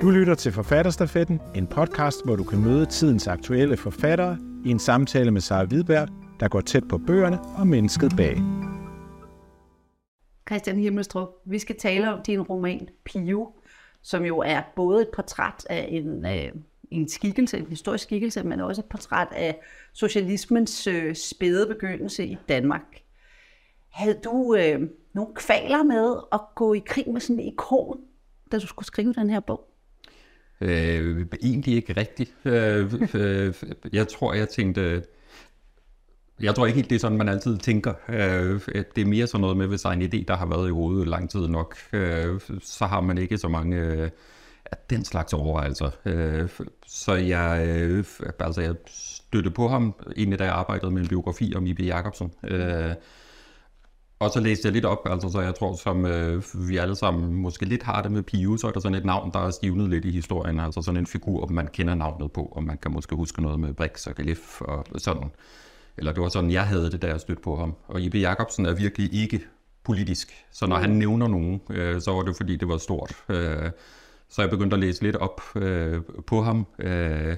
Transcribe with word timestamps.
Du 0.00 0.10
lytter 0.10 0.34
til 0.34 0.52
Forfatterstafetten, 0.52 1.40
en 1.54 1.66
podcast, 1.66 2.24
hvor 2.24 2.36
du 2.36 2.44
kan 2.44 2.60
møde 2.60 2.86
tidens 2.86 3.26
aktuelle 3.26 3.76
forfattere 3.76 4.38
i 4.64 4.70
en 4.70 4.78
samtale 4.78 5.30
med 5.30 5.40
Sara 5.40 5.64
Hvidberg, 5.64 6.08
der 6.40 6.48
går 6.48 6.60
tæt 6.60 6.88
på 6.88 6.98
bøgerne 6.98 7.40
og 7.40 7.66
mennesket 7.66 8.12
bag. 8.16 8.36
Christian 10.48 10.78
Himmelstrup, 10.78 11.28
vi 11.44 11.58
skal 11.58 11.78
tale 11.78 12.12
om 12.12 12.22
din 12.22 12.40
roman 12.40 12.88
Pio, 13.04 13.52
som 14.02 14.24
jo 14.24 14.38
er 14.38 14.62
både 14.76 15.02
et 15.02 15.08
portræt 15.14 15.66
af 15.70 15.88
en, 15.90 16.26
øh, 16.26 16.52
en 16.90 17.08
skikkelse, 17.08 17.58
en 17.58 17.66
historisk 17.66 18.04
skikkelse, 18.04 18.42
men 18.42 18.60
også 18.60 18.80
et 18.80 18.88
portræt 18.88 19.28
af 19.32 19.60
socialismens 19.92 20.86
øh, 20.86 21.14
spæde 21.14 21.66
begyndelse 21.66 22.26
i 22.26 22.38
Danmark. 22.48 23.02
Havde 23.88 24.20
du 24.24 24.54
øh, 24.54 24.80
nogle 25.12 25.34
kvaler 25.34 25.82
med 25.82 26.16
at 26.32 26.40
gå 26.54 26.74
i 26.74 26.82
krig 26.86 27.10
med 27.12 27.20
sådan 27.20 27.40
en 27.40 27.52
ikon, 27.52 28.00
da 28.52 28.58
du 28.58 28.66
skulle 28.66 28.86
skrive 28.86 29.12
den 29.12 29.30
her 29.30 29.40
bog? 29.40 29.69
Øh, 30.60 31.26
egentlig 31.42 31.74
ikke 31.74 31.92
rigtigt. 31.92 32.32
Øh, 32.44 32.92
øh, 33.14 33.54
jeg 33.92 34.08
tror, 34.08 34.34
jeg 34.34 34.48
tænkte... 34.48 35.02
Jeg 36.40 36.54
tror 36.54 36.66
ikke 36.66 36.76
helt, 36.76 36.90
det 36.90 36.96
er 36.96 37.00
sådan, 37.00 37.18
man 37.18 37.28
altid 37.28 37.58
tænker. 37.58 37.94
Øh, 38.08 38.60
det 38.96 39.02
er 39.02 39.06
mere 39.06 39.26
sådan 39.26 39.40
noget 39.40 39.56
med, 39.56 39.66
hvis 39.66 39.82
der 39.82 39.88
er 39.88 39.92
en 39.92 40.02
idé, 40.02 40.24
der 40.28 40.36
har 40.36 40.46
været 40.46 40.68
i 40.68 40.70
hovedet 40.70 41.08
lang 41.08 41.30
tid 41.30 41.48
nok, 41.48 41.76
øh, 41.92 42.40
så 42.62 42.86
har 42.86 43.00
man 43.00 43.18
ikke 43.18 43.38
så 43.38 43.48
mange 43.48 43.76
øh, 43.76 44.10
den 44.90 45.04
slags 45.04 45.32
overvejelser. 45.32 45.90
Øh, 46.04 46.48
så 46.86 47.14
jeg, 47.14 47.66
øh, 47.68 48.04
altså 48.38 48.60
jeg 48.60 48.74
støtte 48.86 49.50
på 49.50 49.68
ham, 49.68 49.94
egentlig 50.16 50.38
da 50.38 50.44
jeg 50.44 50.52
arbejdede 50.52 50.90
med 50.90 51.02
en 51.02 51.08
biografi 51.08 51.52
om 51.56 51.66
I.B. 51.66 51.80
Jacobsen. 51.80 52.32
Øh, 52.44 52.94
og 54.20 54.30
så 54.30 54.40
læste 54.40 54.66
jeg 54.66 54.72
lidt 54.72 54.84
op, 54.84 55.08
altså 55.10 55.30
så 55.30 55.40
jeg 55.40 55.54
tror, 55.54 55.74
som 55.74 56.06
øh, 56.06 56.42
vi 56.68 56.76
alle 56.76 56.96
sammen 56.96 57.34
måske 57.34 57.64
lidt 57.64 57.82
har 57.82 58.02
det 58.02 58.12
med 58.12 58.22
Pio, 58.22 58.56
så 58.56 58.66
er 58.66 58.70
der 58.70 58.80
sådan 58.80 58.98
et 58.98 59.04
navn, 59.04 59.30
der 59.32 59.46
er 59.46 59.50
stivnet 59.50 59.90
lidt 59.90 60.04
i 60.04 60.10
historien, 60.10 60.60
altså 60.60 60.82
sådan 60.82 61.00
en 61.00 61.06
figur, 61.06 61.46
man 61.46 61.66
kender 61.66 61.94
navnet 61.94 62.32
på, 62.32 62.42
og 62.42 62.64
man 62.64 62.78
kan 62.78 62.92
måske 62.92 63.16
huske 63.16 63.42
noget 63.42 63.60
med 63.60 63.74
Brix 63.74 64.06
og 64.06 64.14
Galif 64.14 64.60
og 64.60 64.84
sådan. 64.96 65.30
Eller 65.96 66.12
det 66.12 66.22
var 66.22 66.28
sådan, 66.28 66.50
jeg 66.50 66.66
havde 66.66 66.90
det, 66.90 67.02
da 67.02 67.06
jeg 67.06 67.20
stødte 67.20 67.42
på 67.42 67.56
ham. 67.56 67.74
Og 67.88 68.00
I.B. 68.00 68.14
Jacobsen 68.14 68.66
er 68.66 68.74
virkelig 68.74 69.14
ikke 69.14 69.40
politisk, 69.84 70.32
så 70.52 70.66
når 70.66 70.76
han 70.76 70.90
nævner 70.90 71.28
nogen, 71.28 71.60
øh, 71.70 72.00
så 72.00 72.12
var 72.12 72.22
det 72.22 72.36
fordi, 72.36 72.56
det 72.56 72.68
var 72.68 72.76
stort. 72.76 73.12
Øh, 73.28 73.70
så 74.28 74.42
jeg 74.42 74.50
begyndte 74.50 74.74
at 74.74 74.80
læse 74.80 75.02
lidt 75.02 75.16
op 75.16 75.40
øh, 75.56 76.02
på 76.26 76.42
ham. 76.42 76.66
Øh, 76.78 77.36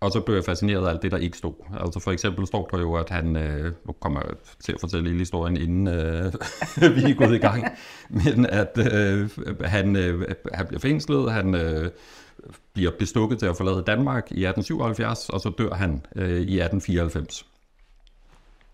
og 0.00 0.12
så 0.12 0.20
blev 0.20 0.34
jeg 0.34 0.44
fascineret 0.44 0.86
af 0.86 0.90
alt 0.90 1.02
det, 1.02 1.12
der 1.12 1.18
ikke 1.18 1.38
stod. 1.38 1.52
Altså 1.80 2.00
for 2.00 2.12
eksempel 2.12 2.46
står 2.46 2.68
der 2.72 2.78
jo, 2.78 2.94
at 2.94 3.10
han, 3.10 3.36
øh, 3.36 3.72
nu 3.86 3.92
kommer 3.92 4.20
jeg 4.20 4.34
til 4.64 4.72
at 4.72 4.80
fortælle 4.80 5.08
hele 5.08 5.18
historien, 5.18 5.56
inden 5.56 5.88
øh, 5.88 6.24
vi 6.96 7.10
er 7.10 7.14
gået 7.14 7.34
i 7.34 7.38
gang, 7.38 7.64
men 8.08 8.46
at 8.46 8.78
øh, 8.92 9.30
han, 9.64 9.96
øh, 9.96 10.34
han 10.54 10.66
bliver 10.66 10.80
fængslet, 10.80 11.32
han 11.32 11.54
øh, 11.54 11.90
bliver 12.72 12.90
bestukket 12.98 13.38
til 13.38 13.46
at 13.46 13.56
forlade 13.56 13.84
Danmark 13.86 14.24
i 14.30 14.44
1877, 14.44 15.28
og 15.28 15.40
så 15.40 15.50
dør 15.58 15.74
han 15.74 16.06
øh, 16.16 16.28
i 16.28 16.60
1894. 16.60 17.46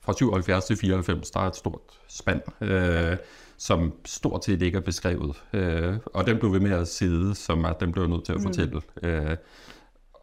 Fra 0.04 0.12
77 0.12 0.64
til 0.64 0.76
94, 0.76 1.30
der 1.30 1.40
er 1.40 1.46
et 1.46 1.56
stort 1.56 1.80
spand, 2.08 2.40
øh, 2.60 3.16
som 3.58 3.92
stort 4.04 4.44
set 4.44 4.62
ikke 4.62 4.76
er 4.76 4.82
beskrevet. 4.82 5.42
Øh, 5.52 5.94
og 6.06 6.26
den 6.26 6.38
blev 6.38 6.52
ved 6.52 6.60
med 6.60 6.72
at 6.72 6.88
sidde, 6.88 7.34
som 7.34 7.64
at 7.64 7.80
den 7.80 7.92
blev 7.92 8.06
nødt 8.06 8.24
til 8.24 8.32
at 8.32 8.38
mm. 8.38 8.44
fortælle. 8.44 8.80
Mm. 9.02 9.08
Øh, 9.08 9.36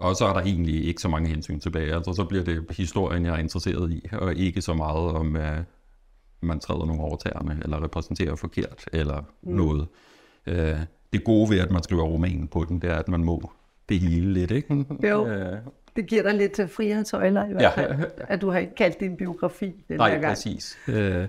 og 0.02 0.16
så 0.16 0.26
er 0.26 0.34
der 0.34 0.42
egentlig 0.42 0.86
ikke 0.86 1.02
så 1.02 1.08
mange 1.08 1.30
hensyn 1.30 1.60
tilbage. 1.60 1.96
Altså 1.96 2.14
så 2.14 2.24
bliver 2.24 2.44
det 2.44 2.66
historien, 2.70 3.26
jeg 3.26 3.34
er 3.34 3.38
interesseret 3.38 3.92
i, 3.92 4.06
og 4.12 4.36
ikke 4.36 4.62
så 4.62 4.74
meget 4.74 5.12
om, 5.12 5.36
at 5.36 5.64
man 6.42 6.60
træder 6.60 6.86
nogle 6.86 7.02
overtagerne, 7.02 7.60
eller 7.64 7.84
repræsenterer 7.84 8.36
forkert, 8.36 8.86
eller 8.94 9.24
mm. 9.42 9.54
noget. 9.54 9.88
Øh, 10.48 10.76
det 11.14 11.24
gode 11.24 11.50
ved, 11.50 11.60
at 11.60 11.72
man 11.72 11.84
skriver 11.84 12.04
romanen 12.04 12.48
på 12.48 12.66
den, 12.70 12.80
det 12.80 12.90
er, 12.90 12.96
at 12.96 13.08
man 13.08 13.24
må 13.24 13.52
det 13.90 14.00
hele 14.00 14.34
lidt, 14.34 14.52
ikke? 14.52 14.86
Jo, 15.10 15.28
øh. 15.28 15.58
det 15.96 16.08
giver 16.08 16.24
dig 16.24 16.34
lidt 16.34 16.72
frihedshøjler 16.72 17.50
i 17.50 17.54
hvert 17.54 17.74
fald, 17.74 18.00
ja. 18.00 18.06
at 18.28 18.42
du 18.42 18.50
har 18.50 18.60
ikke 18.60 18.76
kaldt 18.76 19.00
din 19.00 19.18
biografi 19.18 19.74
den 19.88 19.98
Nej, 19.98 20.10
der 20.10 20.20
gang. 20.20 20.32
præcis. 20.32 20.78
Øh, 20.88 21.28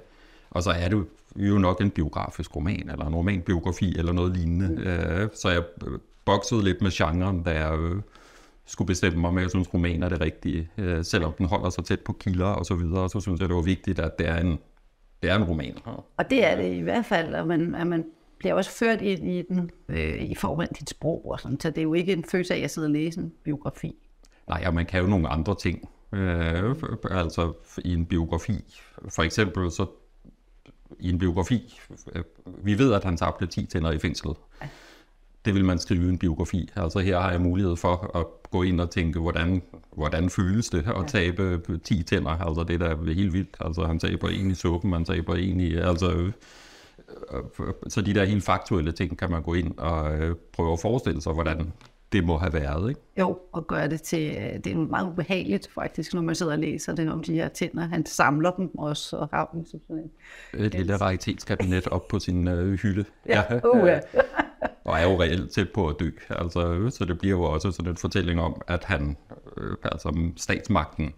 og 0.51 0.63
så 0.63 0.71
er 0.71 0.89
det 0.89 1.05
jo 1.37 1.59
nok 1.59 1.81
en 1.81 1.91
biografisk 1.91 2.57
roman, 2.57 2.91
eller 2.91 3.07
en 3.07 3.15
romanbiografi, 3.15 3.99
eller 3.99 4.13
noget 4.13 4.37
lignende. 4.37 4.69
Mm. 4.69 4.83
Øh, 4.83 5.29
så 5.35 5.49
jeg 5.49 5.63
boksede 6.25 6.65
lidt 6.65 6.83
med 6.83 6.91
genren, 6.91 7.43
da 7.43 7.51
jeg 7.51 7.79
øh, 7.79 8.03
skulle 8.67 8.87
bestemme 8.87 9.21
mig, 9.21 9.29
om 9.29 9.39
jeg 9.39 9.51
synes, 9.51 9.75
roman 9.75 10.03
er 10.03 10.09
det 10.09 10.21
rigtige. 10.21 10.71
Øh, 10.79 11.05
selvom 11.05 11.33
den 11.33 11.47
holder 11.47 11.71
sig 11.71 11.85
tæt 11.85 12.01
på 12.01 12.13
kilder 12.13 12.47
og 12.47 12.67
så 12.67 12.75
videre, 12.75 13.11
så 13.11 13.21
synes 13.21 13.41
jeg, 13.41 13.49
det 13.49 13.57
var 13.57 13.63
vigtigt, 13.63 13.99
at 13.99 14.19
det 14.19 14.29
er 14.29 14.37
en, 14.37 14.59
det 15.23 15.31
er 15.31 15.37
en 15.37 15.45
roman. 15.45 15.79
Og 16.17 16.31
det 16.31 16.45
er 16.45 16.57
det 16.57 16.75
i 16.75 16.81
hvert 16.81 17.07
fald, 17.07 17.35
og 17.35 17.47
man, 17.47 17.75
at 17.75 17.87
man 17.87 18.05
bliver 18.39 18.55
også 18.55 18.71
ført 18.71 19.03
ind 19.03 19.29
i 19.29 19.43
den 19.43 19.71
øh, 19.89 20.23
i 20.23 20.35
forhold 20.35 20.69
til 20.69 20.81
dit 20.81 20.91
sprog 20.91 21.31
og 21.31 21.41
sådan, 21.41 21.61
så 21.61 21.71
det 21.71 21.79
er 21.79 21.83
jo 21.83 21.95
ikke 21.95 22.13
en 22.13 22.25
følelse 22.25 22.55
af, 22.55 22.59
at 22.59 22.63
jeg 22.63 22.71
sidder 22.71 22.89
og 22.89 22.93
læser 22.93 23.21
en 23.21 23.33
biografi. 23.45 23.97
Nej, 24.49 24.65
og 24.67 24.75
man 24.75 24.87
kan 24.87 25.01
jo 25.01 25.07
nogle 25.07 25.29
andre 25.29 25.55
ting. 25.55 25.89
Øh, 26.13 26.75
altså 27.11 27.53
i 27.85 27.93
en 27.95 28.07
biografi, 28.07 28.65
for 29.09 29.23
eksempel 29.23 29.71
så 29.71 29.87
i 31.01 31.09
en 31.11 31.19
biografi, 31.19 31.81
øh, 32.15 32.23
vi 32.65 32.79
ved, 32.79 32.93
at 32.93 33.05
han 33.05 33.17
tabte 33.17 33.47
10 33.47 33.67
tænder 33.67 33.93
i 33.93 33.99
fængslet. 33.99 34.37
Ja 34.63 34.69
det 35.45 35.55
vil 35.55 35.65
man 35.65 35.79
skrive 35.79 36.09
en 36.09 36.19
biografi. 36.19 36.71
Altså 36.77 36.99
her 36.99 37.21
har 37.21 37.31
jeg 37.31 37.41
mulighed 37.41 37.77
for 37.77 38.17
at 38.17 38.51
gå 38.51 38.63
ind 38.63 38.81
og 38.81 38.91
tænke, 38.91 39.21
hvordan, 39.21 39.63
hvordan 39.93 40.31
føles 40.31 40.69
det 40.69 40.87
at 40.89 41.07
tabe 41.07 41.61
10 41.85 42.03
tænder? 42.03 42.31
Altså 42.31 42.65
det 42.65 42.81
der 42.81 42.89
er 42.89 43.15
helt 43.15 43.33
vildt. 43.33 43.57
Altså 43.61 43.85
han 43.85 43.99
taber 43.99 44.29
en 44.29 44.51
i 44.51 44.55
suppen, 44.55 44.93
han 44.93 45.05
taber 45.05 45.35
en 45.35 45.61
i... 45.61 45.75
Altså, 45.75 46.13
øh, 46.13 46.33
så 47.89 48.01
de 48.01 48.15
der 48.15 48.25
helt 48.25 48.45
faktuelle 48.45 48.93
ting 48.93 49.19
kan 49.19 49.31
man 49.31 49.43
gå 49.43 49.55
ind 49.55 49.79
og 49.79 50.15
øh, 50.15 50.37
prøve 50.53 50.73
at 50.73 50.81
forestille 50.81 51.23
sig, 51.23 51.33
hvordan 51.33 51.73
det 52.13 52.25
må 52.25 52.37
have 52.37 52.53
været, 52.53 52.89
ikke? 52.89 53.01
Jo, 53.19 53.39
og 53.53 53.67
gøre 53.67 53.89
det 53.89 54.03
til, 54.03 54.37
øh, 54.37 54.65
det 54.65 54.67
er 54.67 54.77
meget 54.77 55.09
ubehageligt 55.09 55.69
faktisk, 55.75 56.15
når 56.15 56.23
man 56.23 56.35
sidder 56.35 56.53
og 56.53 56.59
læser 56.59 56.95
det 56.95 57.13
om 57.13 57.23
de 57.23 57.35
her 57.35 57.49
tænder. 57.49 57.83
Han 57.83 58.07
samler 58.07 58.51
dem 58.51 58.79
også 58.79 59.17
og 59.17 59.29
har 59.33 59.51
dem 59.53 59.67
som 59.67 59.81
sådan 59.87 60.11
en. 60.55 60.65
Et 60.65 60.75
lille 60.75 60.97
raritetskabinet 60.97 61.87
op 61.87 62.09
på 62.09 62.19
sin 62.19 62.49
øh, 62.49 62.79
hylde. 62.79 63.05
Ja, 63.29 63.43
ja. 63.51 63.69
Uh, 63.69 63.89
ja. 63.89 64.01
og 64.85 64.99
er 64.99 65.03
jo 65.03 65.21
reelt 65.23 65.51
tæt 65.51 65.71
på 65.71 65.89
at 65.89 65.97
dø. 66.01 66.11
Altså, 66.29 66.91
så 66.91 67.05
det 67.05 67.19
bliver 67.19 67.37
jo 67.37 67.43
også 67.43 67.73
sådan 67.73 67.91
en 67.91 67.97
fortælling 67.97 68.41
om, 68.41 68.63
at 68.67 68.85
han, 68.85 69.17
øh, 69.57 69.77
altså 69.85 70.31
statsmagten, 70.37 71.15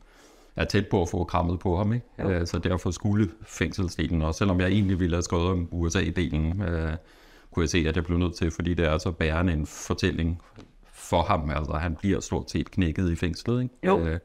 er 0.57 0.65
tæt 0.65 0.87
på 0.89 1.03
at 1.03 1.09
få 1.09 1.25
krammet 1.25 1.59
på 1.59 1.77
ham. 1.77 1.93
Ikke? 1.93 2.07
Øh, 2.19 2.47
så 2.47 2.59
derfor 2.59 2.91
skulle 2.91 3.31
fængselsdelen 3.43 4.23
også, 4.23 4.39
selvom 4.39 4.61
jeg 4.61 4.69
egentlig 4.69 5.01
ville 5.01 5.17
have 5.17 5.23
skrevet 5.23 5.47
om 5.47 5.69
USA-delen, 5.73 6.63
øh, 6.63 6.93
kunne 7.51 7.63
jeg 7.63 7.69
se, 7.69 7.79
at 7.89 7.97
jeg 7.97 8.05
blev 8.05 8.19
nødt 8.19 8.35
til, 8.35 8.51
fordi 8.51 8.75
det 8.75 8.87
er 8.87 8.99
så 8.99 9.11
bærende 9.11 9.53
en 9.53 9.67
fortælling 9.67 10.43
for 10.93 11.23
ham. 11.23 11.51
Altså, 11.51 11.73
han 11.73 11.97
bliver 11.97 12.21
stort 12.21 12.51
set 12.51 12.71
knækket 12.71 13.11
i 13.11 13.17
fængslet. 13.17 13.63
Ikke? 13.63 13.75
Jo. 13.87 14.01
Øh, 14.01 14.21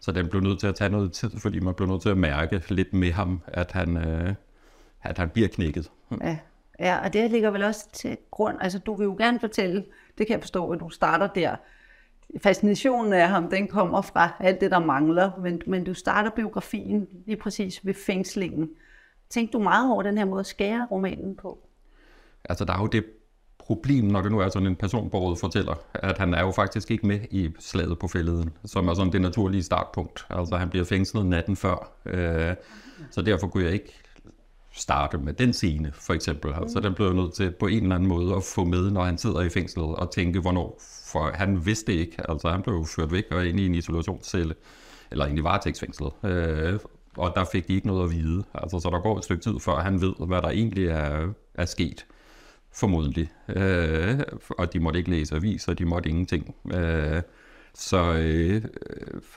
så 0.00 0.12
den 0.12 0.28
blev 0.28 0.42
nødt 0.42 0.60
til 0.60 0.66
at 0.66 0.74
tage 0.74 0.90
noget 0.90 1.12
tid, 1.12 1.30
fordi 1.38 1.60
man 1.60 1.74
blev 1.74 1.88
nødt 1.88 2.02
til 2.02 2.08
at 2.08 2.16
mærke 2.16 2.62
lidt 2.68 2.92
med 2.92 3.12
ham, 3.12 3.42
at 3.46 3.72
han, 3.72 3.96
øh, 3.96 4.34
at 5.02 5.18
han 5.18 5.28
bliver 5.28 5.48
knækket. 5.48 5.90
Ja. 6.20 6.38
Ja, 6.78 7.04
og 7.04 7.12
det 7.12 7.30
ligger 7.30 7.50
vel 7.50 7.62
også 7.62 7.88
til 7.92 8.16
grund, 8.30 8.56
altså 8.60 8.78
du 8.78 8.94
vil 8.94 9.04
jo 9.04 9.14
gerne 9.18 9.40
fortælle, 9.40 9.84
det 10.18 10.26
kan 10.26 10.34
jeg 10.34 10.40
forstå, 10.40 10.70
at 10.70 10.80
du 10.80 10.88
starter 10.88 11.26
der. 11.26 11.56
Fascinationen 12.42 13.12
af 13.12 13.28
ham, 13.28 13.50
den 13.50 13.68
kommer 13.68 14.02
fra 14.02 14.30
alt 14.40 14.60
det, 14.60 14.70
der 14.70 14.78
mangler, 14.78 15.30
men, 15.40 15.62
men 15.66 15.84
du 15.84 15.94
starter 15.94 16.30
biografien 16.30 17.08
lige 17.26 17.36
præcis 17.36 17.86
ved 17.86 17.94
fængslingen. 17.94 18.70
Tænkte 19.30 19.58
du 19.58 19.62
meget 19.62 19.92
over 19.92 20.02
den 20.02 20.18
her 20.18 20.24
måde 20.24 20.40
at 20.40 20.46
skære 20.46 20.86
romanen 20.90 21.36
på? 21.36 21.58
Altså 22.44 22.64
der 22.64 22.72
er 22.72 22.80
jo 22.80 22.86
det 22.86 23.04
problem, 23.58 24.04
når 24.04 24.22
det 24.22 24.32
nu 24.32 24.38
er 24.38 24.48
sådan 24.48 24.68
en 24.68 24.76
personbordet 24.76 25.38
fortæller, 25.38 25.74
at 25.94 26.18
han 26.18 26.34
er 26.34 26.40
jo 26.40 26.50
faktisk 26.50 26.90
ikke 26.90 27.06
med 27.06 27.20
i 27.30 27.50
slaget 27.58 27.98
på 27.98 28.08
fælleden, 28.08 28.50
som 28.64 28.88
er 28.88 28.94
sådan 28.94 29.12
det 29.12 29.20
naturlige 29.20 29.62
startpunkt. 29.62 30.26
Altså 30.30 30.56
han 30.56 30.70
bliver 30.70 30.84
fængslet 30.84 31.26
natten 31.26 31.56
før, 31.56 31.92
øh, 32.06 32.54
så 33.10 33.22
derfor 33.22 33.46
kunne 33.46 33.64
jeg 33.64 33.72
ikke 33.72 34.01
starte 34.72 35.18
med 35.18 35.32
den 35.32 35.52
scene, 35.52 35.92
for 35.94 36.14
eksempel. 36.14 36.52
Altså, 36.52 36.80
den 36.80 36.94
blev 36.94 37.12
nødt 37.12 37.34
til 37.34 37.50
på 37.50 37.66
en 37.66 37.82
eller 37.82 37.94
anden 37.94 38.08
måde 38.08 38.34
at 38.34 38.42
få 38.42 38.64
med, 38.64 38.90
når 38.90 39.04
han 39.04 39.18
sidder 39.18 39.40
i 39.40 39.48
fængslet, 39.48 39.86
og 39.86 40.10
tænke, 40.10 40.40
hvornår, 40.40 40.80
for 41.06 41.30
han 41.34 41.66
vidste 41.66 41.94
ikke, 41.94 42.16
altså 42.30 42.50
han 42.50 42.62
blev 42.62 42.86
ført 42.96 43.12
væk 43.12 43.24
og 43.30 43.46
ind 43.46 43.60
i 43.60 43.66
en 43.66 43.74
isolationscelle, 43.74 44.54
eller 45.10 45.26
ind 45.26 45.38
i 45.38 45.42
varetægtsfængslet, 45.42 46.12
øh, 46.24 46.78
og 47.16 47.32
der 47.36 47.44
fik 47.52 47.68
de 47.68 47.74
ikke 47.74 47.86
noget 47.86 48.04
at 48.04 48.10
vide. 48.10 48.44
Altså, 48.54 48.80
så 48.80 48.90
der 48.90 49.02
går 49.02 49.18
et 49.18 49.24
stykke 49.24 49.42
tid, 49.42 49.60
før 49.60 49.80
han 49.80 50.00
ved, 50.00 50.14
hvad 50.26 50.42
der 50.42 50.48
egentlig 50.48 50.86
er, 50.86 51.28
er 51.54 51.64
sket, 51.64 52.06
formodentlig. 52.74 53.28
Øh, 53.48 54.20
og 54.50 54.72
de 54.72 54.80
måtte 54.80 54.98
ikke 54.98 55.10
læse 55.10 55.36
aviser, 55.36 55.74
de 55.74 55.84
måtte 55.84 56.08
ingenting. 56.08 56.54
Øh, 56.74 57.22
så 57.74 58.12
øh, 58.12 58.62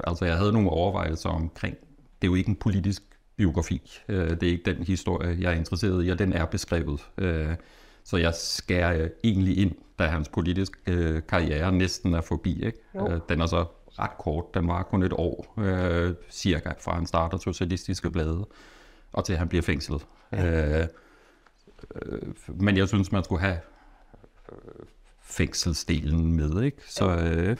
altså, 0.03 0.25
jeg 0.25 0.37
havde 0.37 0.53
nogle 0.53 0.69
overvejelser 0.69 1.29
omkring, 1.29 1.75
det 2.21 2.27
er 2.27 2.31
jo 2.31 2.35
ikke 2.35 2.49
en 2.49 2.55
politisk 2.55 3.03
biografi. 3.37 4.01
Øh, 4.07 4.29
det 4.29 4.43
er 4.43 4.51
ikke 4.51 4.71
den 4.71 4.83
historie, 4.83 5.37
jeg 5.39 5.51
er 5.53 5.55
interesseret 5.55 6.05
i, 6.05 6.09
og 6.09 6.19
den 6.19 6.33
er 6.33 6.45
beskrevet. 6.45 7.05
Øh, 7.17 7.55
så 8.03 8.17
jeg 8.17 8.33
skærer 8.35 9.09
egentlig 9.23 9.57
ind, 9.57 9.71
da 9.99 10.03
hans 10.03 10.29
politiske 10.29 10.77
øh, 10.87 11.21
karriere 11.27 11.71
næsten 11.71 12.13
er 12.13 12.21
forbi. 12.21 12.65
Ikke? 12.65 12.77
Den 13.29 13.41
er 13.41 13.45
så 13.45 13.65
ret 13.99 14.17
kort. 14.19 14.53
Den 14.53 14.67
var 14.67 14.83
kun 14.83 15.03
et 15.03 15.13
år, 15.13 15.59
cirka, 16.29 16.71
fra 16.79 16.95
han 16.95 17.05
starter 17.05 17.37
Socialistiske 17.37 18.11
Blade, 18.11 18.45
og 19.13 19.25
til 19.25 19.37
han 19.37 19.47
bliver 19.47 19.61
fængslet. 19.61 20.07
Ja. 20.31 20.87
men 22.47 22.77
jeg 22.77 22.87
synes, 22.87 23.11
man 23.11 23.23
skulle 23.23 23.41
have 23.41 23.57
fængselsdelen 25.21 26.33
med, 26.33 26.61
ikke? 26.61 26.77
Så 26.87 27.17
øh, 27.17 27.57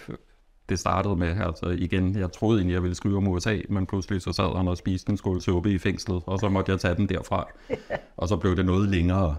det 0.70 0.80
startede 0.80 1.16
med, 1.16 1.28
altså 1.28 1.66
igen, 1.70 2.16
jeg 2.16 2.32
troede 2.32 2.60
egentlig, 2.60 2.74
jeg 2.74 2.82
ville 2.82 2.96
skrive 2.96 3.18
om 3.18 3.28
USA, 3.28 3.58
men 3.70 3.86
pludselig 3.86 4.22
så 4.22 4.34
sad 4.34 4.58
han 4.58 4.68
og 4.68 4.78
spiste 4.78 5.12
en 5.12 5.18
skål 5.18 5.42
suppe 5.42 5.72
i 5.72 5.78
fængslet, 5.78 6.24
og 6.26 6.40
så 6.40 6.50
måtte 6.50 6.72
jeg 6.72 6.80
tage 6.80 6.96
den 6.96 7.10
derfra. 7.10 7.48
Og 8.18 8.28
så 8.28 8.38
blev 8.38 8.56
det 8.56 8.66
noget 8.66 8.90
længere, 8.90 9.36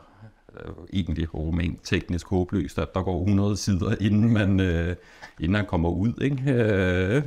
øh, 0.54 0.72
egentlig 0.92 1.34
roman 1.34 1.78
teknisk 1.84 2.28
håbløst, 2.28 2.78
at 2.78 2.94
der 2.94 3.02
går 3.02 3.20
100 3.20 3.56
sider, 3.56 3.94
inden, 4.00 4.32
man, 4.32 4.60
øh, 4.60 4.96
inden 5.40 5.54
han 5.54 5.66
kommer 5.66 5.88
ud, 5.88 6.12
ikke? 6.20 6.52
Øh, 6.52 7.22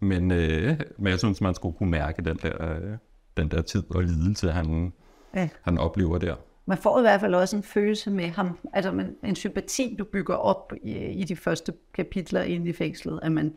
men, 0.00 0.30
øh, 0.30 0.80
men 0.98 1.10
jeg 1.10 1.18
synes, 1.18 1.40
man 1.40 1.54
skulle 1.54 1.76
kunne 1.76 1.90
mærke 1.90 2.22
den 2.22 2.38
der, 2.42 2.74
øh, 2.74 2.96
den 3.36 3.50
der 3.50 3.62
tid 3.62 3.82
og 3.90 4.02
lidelse, 4.02 4.50
han, 4.50 4.92
ja. 5.34 5.48
han 5.62 5.78
oplever 5.78 6.18
der. 6.18 6.34
Man 6.66 6.78
får 6.78 6.98
i 6.98 7.02
hvert 7.02 7.20
fald 7.20 7.34
også 7.34 7.56
en 7.56 7.62
følelse 7.62 8.10
med 8.10 8.28
ham, 8.28 8.58
altså 8.72 8.90
en, 8.90 9.16
en 9.24 9.36
sympati, 9.36 9.96
du 9.98 10.04
bygger 10.04 10.34
op 10.34 10.72
i, 10.82 10.92
i 10.96 11.24
de 11.24 11.36
første 11.36 11.72
kapitler 11.94 12.42
inde 12.42 12.70
i 12.70 12.72
fængslet, 12.72 13.20
at 13.22 13.32
man, 13.32 13.54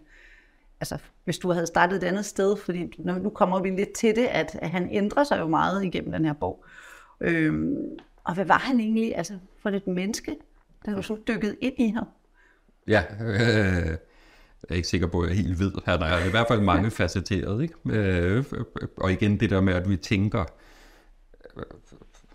altså 0.79 0.97
hvis 1.23 1.37
du 1.37 1.51
havde 1.51 1.67
startet 1.67 1.97
et 1.97 2.03
andet 2.03 2.25
sted, 2.25 2.57
fordi 2.57 2.89
nu 2.97 3.29
kommer 3.29 3.61
vi 3.61 3.69
lidt 3.69 3.93
til 3.93 4.15
det, 4.15 4.25
at, 4.25 4.59
at 4.61 4.69
han 4.69 4.89
ændrer 4.91 5.23
sig 5.23 5.39
jo 5.39 5.47
meget 5.47 5.85
igennem 5.85 6.11
den 6.11 6.25
her 6.25 6.33
bog. 6.33 6.65
Øhm, 7.21 7.77
og 8.23 8.33
hvad 8.33 8.45
var 8.45 8.57
han 8.57 8.79
egentlig, 8.79 9.17
altså 9.17 9.33
for 9.61 9.69
et 9.69 9.87
menneske, 9.87 10.35
der 10.85 10.91
jo 10.91 11.01
så 11.01 11.17
dykket 11.27 11.55
ind 11.61 11.75
i 11.77 11.89
ham? 11.89 12.07
Ja, 12.87 13.03
øh, 13.21 13.97
jeg 14.63 14.69
er 14.69 14.75
ikke 14.75 14.87
sikker 14.87 15.07
på, 15.07 15.21
at 15.21 15.29
jeg 15.29 15.37
helt 15.37 15.59
ved. 15.59 15.71
Han 15.85 16.01
er 16.01 16.25
i 16.25 16.29
hvert 16.29 16.47
fald 16.47 16.61
mange 16.61 16.91
facetteret. 16.91 17.61
Ikke? 17.61 17.73
Øh, 17.85 18.43
og 18.97 19.11
igen 19.11 19.39
det 19.39 19.49
der 19.49 19.61
med, 19.61 19.73
at 19.73 19.89
vi 19.89 19.97
tænker... 19.97 20.45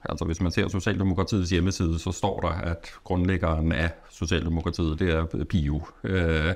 Altså 0.04 0.24
hvis 0.24 0.40
man 0.40 0.52
ser 0.52 0.68
Socialdemokratiets 0.68 1.50
hjemmeside, 1.50 1.98
så 1.98 2.12
står 2.12 2.40
der, 2.40 2.48
at 2.48 2.90
grundlæggeren 3.04 3.72
af 3.72 3.90
Socialdemokratiet, 4.10 4.98
det 4.98 5.10
er 5.10 5.44
Pio. 5.44 5.82
Øh, 6.04 6.54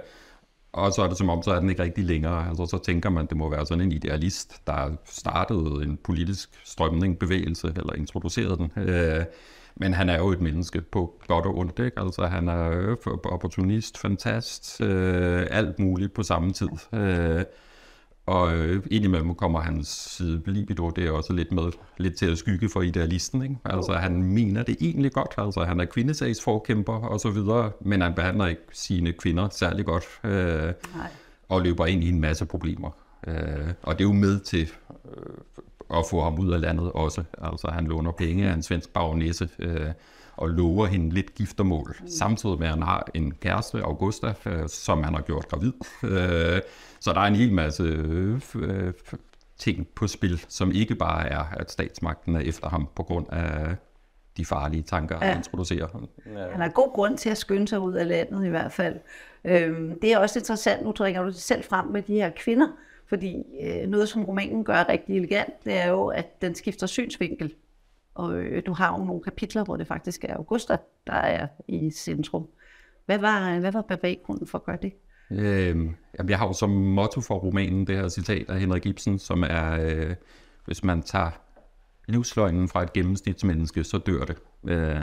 og 0.73 0.93
så 0.93 1.03
er 1.03 1.09
det 1.09 1.19
som 1.19 1.29
om, 1.29 1.43
så 1.43 1.51
er 1.51 1.61
den 1.61 1.71
ikke 1.71 1.83
rigtig 1.83 2.05
længere. 2.05 2.49
Altså 2.49 2.67
så 2.67 2.79
tænker 2.79 3.11
man, 3.11 3.27
det 3.27 3.37
må 3.37 3.51
være 3.51 3.67
sådan 3.67 3.85
en 3.85 3.93
idealist, 3.93 4.67
der 4.67 4.97
startede 5.05 5.83
en 5.83 5.97
politisk 6.05 6.51
strømning, 6.65 7.19
bevægelse, 7.19 7.73
eller 7.77 7.93
introducerede 7.93 8.57
den. 8.57 8.73
Øh, 8.77 9.25
men 9.77 9.95
han 9.95 10.09
er 10.09 10.19
jo 10.19 10.29
et 10.29 10.41
menneske 10.41 10.81
på 10.81 11.21
godt 11.29 11.47
og 11.47 11.59
ondt, 11.59 11.79
ikke? 11.79 12.01
Altså 12.01 12.27
han 12.27 12.49
er 12.49 12.97
opportunist, 13.25 13.99
fantast, 13.99 14.81
øh, 14.81 15.47
alt 15.51 15.79
muligt 15.79 16.15
på 16.15 16.23
samme 16.23 16.53
tid. 16.53 16.69
Øh, 16.93 17.45
og 18.27 18.57
øh, 18.57 18.83
indimellem 18.91 19.35
kommer 19.35 19.61
hans 19.61 20.23
libido, 20.47 20.91
det 20.91 21.07
er 21.07 21.11
også 21.11 21.33
lidt 21.33 21.53
med 21.53 21.73
lidt 21.99 22.17
til 22.17 22.31
at 22.31 22.39
skygge 22.39 22.69
for 22.69 22.83
idealisten. 22.83 23.43
Ikke? 23.43 23.57
Altså 23.65 23.93
han 23.93 24.23
mener 24.23 24.63
det 24.63 24.77
egentlig 24.81 25.13
godt, 25.13 25.35
altså 25.39 25.65
han 25.65 25.81
er 25.81 25.85
kvindesagsforkæmper 25.85 26.93
og 26.93 27.21
så 27.21 27.31
videre, 27.31 27.71
men 27.81 28.01
han 28.01 28.15
behandler 28.15 28.47
ikke 28.47 28.63
sine 28.73 29.13
kvinder 29.13 29.49
særlig 29.49 29.85
godt. 29.87 30.05
Øh, 30.25 30.73
og 31.49 31.63
løber 31.63 31.87
ind 31.87 32.05
i 32.05 32.09
en 32.09 32.21
masse 32.21 32.47
problemer. 32.47 32.91
Øh, 33.27 33.73
og 33.83 33.99
det 33.99 34.05
er 34.05 34.09
jo 34.09 34.13
med 34.13 34.41
til 34.41 34.71
øh, 35.05 35.99
at 35.99 36.05
få 36.11 36.23
ham 36.23 36.39
ud 36.39 36.53
af 36.53 36.61
landet 36.61 36.93
også. 36.93 37.23
Altså 37.43 37.69
han 37.69 37.87
låner 37.87 38.13
penge 38.13 38.49
af 38.49 38.55
en 38.55 38.63
svensk 38.63 38.93
baronesse 38.93 39.49
øh, 39.59 39.91
og 40.37 40.49
lover 40.49 40.87
hende 40.87 41.15
lidt 41.15 41.35
giftermål, 41.35 41.97
mm. 42.01 42.09
samtidig 42.09 42.59
med 42.59 42.67
at 42.67 42.73
han 42.73 42.83
har 42.83 43.07
en 43.15 43.35
kæreste, 43.35 43.79
Augusta, 43.79 44.35
øh, 44.47 44.69
som 44.69 45.05
han 45.05 45.15
har 45.15 45.23
gjort 45.23 45.49
gravid. 45.49 45.73
Øh, 46.03 46.61
så 47.01 47.13
der 47.13 47.21
er 47.21 47.27
en 47.27 47.37
hel 47.37 47.53
masse 47.53 47.83
øh, 47.83 48.41
ting 49.59 49.89
på 49.89 50.07
spil, 50.07 50.45
som 50.49 50.73
ikke 50.73 50.95
bare 50.95 51.29
er, 51.29 51.45
at 51.53 51.71
statsmagten 51.71 52.37
er 52.37 52.41
efter 52.41 52.69
ham 52.69 52.89
på 52.97 53.03
grund 53.03 53.27
af 53.33 53.77
de 54.37 54.45
farlige 54.45 54.83
tanker, 54.83 55.19
ja. 55.21 55.27
han 55.27 55.37
introducerer. 55.37 56.09
Ja. 56.27 56.51
Han 56.51 56.61
har 56.61 56.69
god 56.69 56.93
grund 56.93 57.19
til 57.19 57.31
at 57.31 57.39
skynde 57.39 57.69
sig 57.69 57.81
ud 57.81 57.95
af 57.95 58.09
landet 58.09 58.47
i 58.47 58.49
hvert 58.49 58.73
fald. 58.73 58.97
Øhm, 59.45 60.01
det 60.01 60.13
er 60.13 60.19
også 60.19 60.39
interessant, 60.39 60.85
nu 60.85 60.93
trækker 60.93 61.23
du 61.23 61.33
selv 61.33 61.65
frem 61.65 61.87
med 61.87 62.03
de 62.03 62.15
her 62.15 62.31
kvinder, 62.37 62.69
fordi 63.09 63.43
øh, 63.63 63.89
noget, 63.89 64.09
som 64.09 64.25
romanen 64.25 64.65
gør 64.65 64.89
rigtig 64.89 65.17
elegant, 65.17 65.65
det 65.65 65.83
er 65.83 65.89
jo, 65.89 66.07
at 66.07 66.43
den 66.43 66.55
skifter 66.55 66.87
synsvinkel. 66.87 67.55
Og 68.17 68.39
øh, 68.39 68.63
du 68.67 68.73
har 68.73 68.99
jo 68.99 69.05
nogle 69.05 69.23
kapitler, 69.23 69.65
hvor 69.65 69.77
det 69.77 69.87
faktisk 69.87 70.25
er 70.25 70.35
Augusta, 70.35 70.77
der 71.07 71.13
er 71.13 71.47
i 71.69 71.91
centrum. 71.91 72.49
Hvad 73.07 73.19
var, 73.19 73.59
hvad 73.59 73.73
var 73.73 73.83
bevæggrunden 73.83 74.47
for 74.47 74.59
at 74.59 74.65
gøre 74.65 74.79
det? 74.83 74.93
Øh, 75.31 75.91
jeg 76.29 76.39
har 76.39 76.47
jo 76.47 76.53
som 76.53 76.71
motto 76.71 77.21
for 77.21 77.39
romanen 77.39 77.87
det 77.87 77.97
her 77.97 78.09
citat 78.09 78.51
af 78.51 78.61
Henrik 78.61 78.87
Ibsen, 78.87 79.19
som 79.19 79.43
er, 79.43 79.81
øh, 79.81 80.15
hvis 80.65 80.85
man 80.85 81.03
tager 81.03 81.31
livsløgnen 82.09 82.69
fra 82.69 82.83
et 82.83 82.93
gennemsnitsmenneske, 82.93 83.85
så 83.85 83.99
dør 83.99 84.25
det. 84.25 84.37
Øh, 84.65 85.03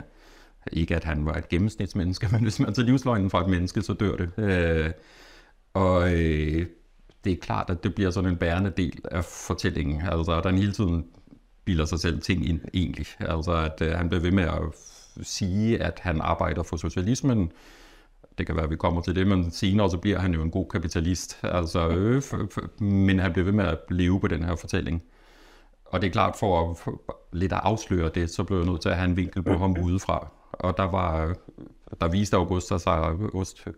ikke 0.72 0.96
at 0.96 1.04
han 1.04 1.26
var 1.26 1.32
et 1.34 1.48
gennemsnitsmenneske, 1.48 2.28
men 2.32 2.42
hvis 2.42 2.60
man 2.60 2.74
tager 2.74 2.86
livsløgnen 2.86 3.30
fra 3.30 3.40
et 3.40 3.50
menneske, 3.50 3.82
så 3.82 3.92
dør 3.92 4.16
det. 4.16 4.30
Øh, 4.38 4.90
og 5.74 6.12
øh, 6.12 6.66
det 7.24 7.32
er 7.32 7.36
klart, 7.36 7.70
at 7.70 7.84
det 7.84 7.94
bliver 7.94 8.10
sådan 8.10 8.30
en 8.30 8.36
bærende 8.36 8.70
del 8.76 9.00
af 9.04 9.24
fortællingen. 9.24 10.00
Altså, 10.00 10.32
at 10.32 10.44
han 10.46 10.58
hele 10.58 10.72
tiden 10.72 11.06
bilder 11.64 11.84
sig 11.84 12.00
selv 12.00 12.20
ting 12.20 12.48
ind, 12.48 12.60
egentlig. 12.74 13.06
Altså, 13.20 13.52
at 13.52 13.82
øh, 13.82 13.92
han 13.92 14.08
bliver 14.08 14.22
ved 14.22 14.30
med 14.30 14.44
at 14.44 14.62
sige, 15.22 15.82
at 15.82 15.98
han 16.02 16.20
arbejder 16.20 16.62
for 16.62 16.76
socialismen. 16.76 17.52
Det 18.38 18.46
kan 18.46 18.56
være, 18.56 18.64
at 18.64 18.70
vi 18.70 18.76
kommer 18.76 19.00
til 19.00 19.16
det, 19.16 19.26
men 19.26 19.50
senere 19.50 19.90
så 19.90 19.98
bliver 19.98 20.18
han 20.18 20.34
jo 20.34 20.42
en 20.42 20.50
god 20.50 20.68
kapitalist. 20.68 21.38
Altså, 21.42 21.88
øh, 21.88 22.22
men 22.80 23.18
han 23.18 23.32
bliver 23.32 23.44
ved 23.44 23.52
med 23.52 23.64
at 23.64 23.78
leve 23.90 24.20
på 24.20 24.28
den 24.28 24.44
her 24.44 24.56
fortælling. 24.56 25.02
Og 25.84 26.00
det 26.00 26.06
er 26.06 26.12
klart, 26.12 26.36
for 26.36 26.70
at 26.70 26.94
lidt 27.32 27.52
at 27.52 27.60
afsløre 27.62 28.10
det, 28.14 28.30
så 28.30 28.44
blev 28.44 28.58
jeg 28.58 28.66
nødt 28.66 28.80
til 28.80 28.88
at 28.88 28.96
have 28.96 29.08
en 29.08 29.16
vinkel 29.16 29.42
på 29.42 29.58
ham 29.58 29.76
udefra. 29.86 30.28
Og 30.52 30.76
der 30.76 30.84
var 30.84 31.34
der 32.00 32.08
viste 32.08 32.36
Augusta 32.36 32.78
sig, 32.78 33.16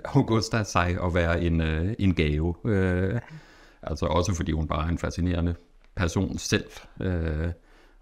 Augusta 0.05 0.65
sig 0.65 0.99
at 1.03 1.15
være 1.15 1.43
en, 1.43 1.61
øh, 1.61 1.95
en 1.99 2.15
gave. 2.15 2.55
Øh, 2.65 3.21
altså 3.83 4.07
også 4.07 4.35
fordi 4.35 4.53
hun 4.53 4.67
bare 4.67 4.87
er 4.87 4.89
en 4.89 4.99
fascinerende 4.99 5.55
person 5.97 6.39
selv. 6.39 6.71
Øh, 7.01 7.49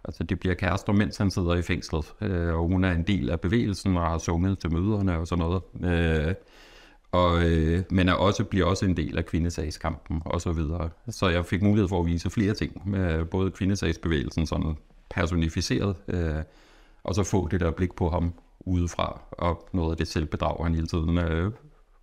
altså 0.04 0.24
det 0.24 0.40
bliver 0.40 0.54
kærester, 0.54 0.92
mens 0.92 1.16
han 1.16 1.30
sidder 1.30 1.54
i 1.54 1.62
fængslet, 1.62 2.14
øh, 2.20 2.54
og 2.54 2.68
hun 2.68 2.84
er 2.84 2.92
en 2.92 3.02
del 3.02 3.30
af 3.30 3.40
bevægelsen 3.40 3.96
og 3.96 4.02
har 4.02 4.18
sunget 4.18 4.58
til 4.58 4.72
møderne 4.72 5.18
og 5.18 5.26
sådan 5.28 5.44
noget. 5.44 5.62
Øh, 6.28 6.34
og, 7.12 7.44
øh, 7.44 7.82
men 7.90 8.08
er 8.08 8.12
også, 8.12 8.44
bliver 8.44 8.66
også 8.66 8.84
en 8.86 8.96
del 8.96 9.18
af 9.18 9.26
kvindesagskampen 9.26 10.22
og 10.24 10.40
så 10.40 10.52
videre. 10.52 10.90
Så 11.08 11.28
jeg 11.28 11.46
fik 11.46 11.62
mulighed 11.62 11.88
for 11.88 12.00
at 12.00 12.06
vise 12.06 12.30
flere 12.30 12.54
ting 12.54 12.90
med 12.90 13.24
både 13.24 13.50
kvindesagsbevægelsen 13.50 14.46
sådan 14.46 14.76
personificeret, 15.10 15.96
øh, 16.08 16.42
og 17.04 17.14
så 17.14 17.22
få 17.22 17.48
det 17.48 17.60
der 17.60 17.70
blik 17.70 17.94
på 17.96 18.08
ham 18.08 18.32
udefra, 18.60 19.20
og 19.32 19.68
noget 19.72 19.90
af 19.90 19.96
det 19.96 20.08
selvbedrag, 20.08 20.64
han 20.64 20.74
hele 20.74 20.86
tiden 20.86 21.18
øh, 21.18 21.52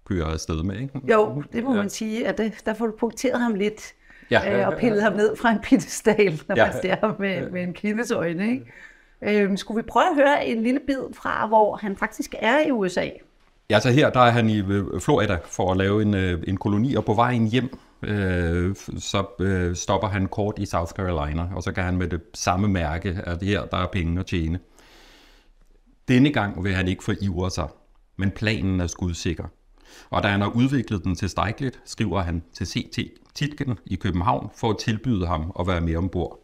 kører 0.06 0.26
afsted 0.26 0.64
med. 0.64 0.80
Ikke? 0.80 1.02
Jo, 1.12 1.44
det 1.54 1.64
må 1.64 1.72
ja. 1.72 1.78
man 1.78 1.90
sige, 1.90 2.28
at 2.28 2.38
det, 2.38 2.54
der 2.66 2.74
får 2.74 2.88
du 2.88 2.94
punkteret 3.00 3.42
ham 3.42 3.54
lidt, 3.54 3.94
ja. 4.32 4.60
øh, 4.60 4.68
og 4.68 4.74
pillet 4.78 5.04
ham 5.04 5.14
ned 5.14 5.36
fra 5.36 5.52
en 5.52 5.60
pittestal, 5.60 6.42
når 6.48 6.56
ja. 6.56 6.66
man 6.66 6.74
ser 6.82 6.96
ham 7.02 7.16
med, 7.20 7.50
med 7.50 7.64
en 7.64 7.74
kvindes 7.74 8.12
øjne. 8.12 8.52
Ikke? 8.52 8.66
Øh, 9.22 9.58
skulle 9.58 9.84
vi 9.84 9.88
prøve 9.88 10.10
at 10.10 10.16
høre 10.16 10.46
en 10.46 10.64
lille 10.64 10.80
bid 10.88 11.14
fra, 11.14 11.48
hvor 11.48 11.76
han 11.76 11.98
faktisk 11.98 12.36
er 12.40 12.68
i 12.68 12.72
USA? 12.72 13.10
Ja, 13.70 13.80
så 13.80 13.92
her 13.92 14.10
der 14.10 14.20
er 14.20 14.32
han 14.32 14.50
i 14.50 14.58
øh, 14.58 15.00
Florida 15.00 15.38
for 15.46 15.72
at 15.72 15.78
lave 15.78 16.02
en, 16.02 16.14
øh, 16.14 16.44
en 16.48 16.58
koloni, 16.58 16.96
og 16.96 17.06
på 17.06 17.14
vejen 17.14 17.48
hjem, 17.48 17.78
øh, 18.02 18.76
så 18.98 19.26
øh, 19.40 19.76
stopper 19.76 20.08
han 20.08 20.28
kort 20.28 20.60
i 20.60 20.66
South 20.66 20.92
Carolina, 20.92 21.48
og 21.56 21.64
så 21.64 21.72
kan 21.72 21.84
han 21.84 21.98
med 21.98 22.08
det 22.08 22.22
samme 22.34 22.68
mærke, 22.68 23.20
at 23.24 23.44
her 23.44 23.66
der 23.66 23.78
er 23.78 23.88
penge 23.88 24.20
at 24.20 24.26
tjene. 24.26 24.60
Denne 26.08 26.34
gang 26.34 26.64
vil 26.64 26.74
han 26.74 26.88
ikke 26.88 27.04
forivre 27.04 27.52
sig, 27.52 27.68
men 28.18 28.32
planen 28.32 28.82
er 28.82 28.88
skudsikker. 28.88 29.46
Og 30.10 30.24
da 30.24 30.28
han 30.28 30.42
har 30.42 30.50
udviklet 30.50 31.04
den 31.04 31.16
tilstrækkeligt, 31.16 31.80
skriver 31.86 32.22
han 32.22 32.44
til 32.54 32.68
CT 32.68 33.00
Titken 33.36 33.78
i 33.86 33.96
København 33.96 34.50
for 34.56 34.70
at 34.70 34.78
tilbyde 34.78 35.28
ham 35.28 35.52
at 35.60 35.68
være 35.68 35.82
med 35.82 35.96
ombord. 35.96 36.40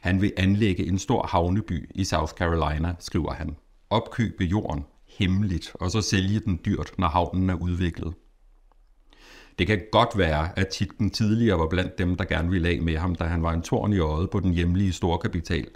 Han 0.00 0.20
vil 0.20 0.32
anlægge 0.36 0.86
en 0.86 0.98
stor 0.98 1.26
havneby 1.26 1.90
i 1.94 2.04
South 2.04 2.32
Carolina, 2.32 2.94
skriver 2.98 3.32
han. 3.32 3.56
Opkøbe 3.90 4.44
jorden, 4.44 4.84
hemmeligt, 5.18 5.72
og 5.74 5.90
så 5.90 6.00
sælge 6.00 6.40
den 6.40 6.60
dyrt, 6.64 6.92
når 6.98 7.08
havnen 7.08 7.50
er 7.50 7.54
udviklet. 7.54 8.14
Det 9.58 9.66
kan 9.66 9.80
godt 9.92 10.18
være, 10.18 10.58
at 10.58 10.68
Titken 10.68 11.10
tidligere 11.10 11.58
var 11.58 11.68
blandt 11.68 11.98
dem, 11.98 12.16
der 12.16 12.24
gerne 12.24 12.50
ville 12.50 12.68
af 12.68 12.82
med 12.82 12.96
ham, 12.96 13.14
da 13.14 13.24
han 13.24 13.42
var 13.42 13.52
en 13.52 13.62
torn 13.62 13.92
i 13.92 13.98
øjet 13.98 14.30
på 14.30 14.40
den 14.40 14.52
hjemlige 14.52 14.92
storkapital. 14.92 15.68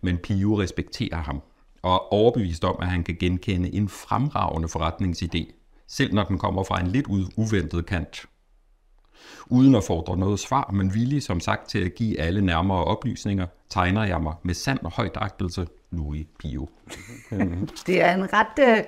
Men 0.00 0.18
Pio 0.18 0.60
respekterer 0.60 1.22
ham 1.22 1.42
og 1.82 1.94
er 1.94 2.14
overbevist 2.14 2.64
om, 2.64 2.76
at 2.80 2.88
han 2.88 3.04
kan 3.04 3.16
genkende 3.20 3.74
en 3.74 3.88
fremragende 3.88 4.68
forretningsidé, 4.68 5.59
selv 5.90 6.14
når 6.14 6.24
den 6.24 6.38
kommer 6.38 6.62
fra 6.62 6.80
en 6.80 6.86
lidt 6.86 7.06
uventet 7.36 7.86
kant. 7.86 8.24
Uden 9.46 9.74
at 9.74 9.84
fordre 9.84 10.16
noget 10.16 10.40
svar, 10.40 10.70
men 10.72 10.94
villig 10.94 11.22
som 11.22 11.40
sagt 11.40 11.68
til 11.68 11.84
at 11.84 11.94
give 11.94 12.20
alle 12.20 12.40
nærmere 12.40 12.84
oplysninger, 12.84 13.46
tegner 13.70 14.04
jeg 14.04 14.20
mig 14.20 14.34
med 14.42 14.54
sand 14.54 14.78
og 14.84 14.92
højdagtelse 14.92 15.66
Louis 15.90 16.26
Pio. 16.38 16.68
det 17.86 18.02
er 18.02 18.14
en 18.14 18.32
ret, 18.32 18.58
øh, 18.58 18.84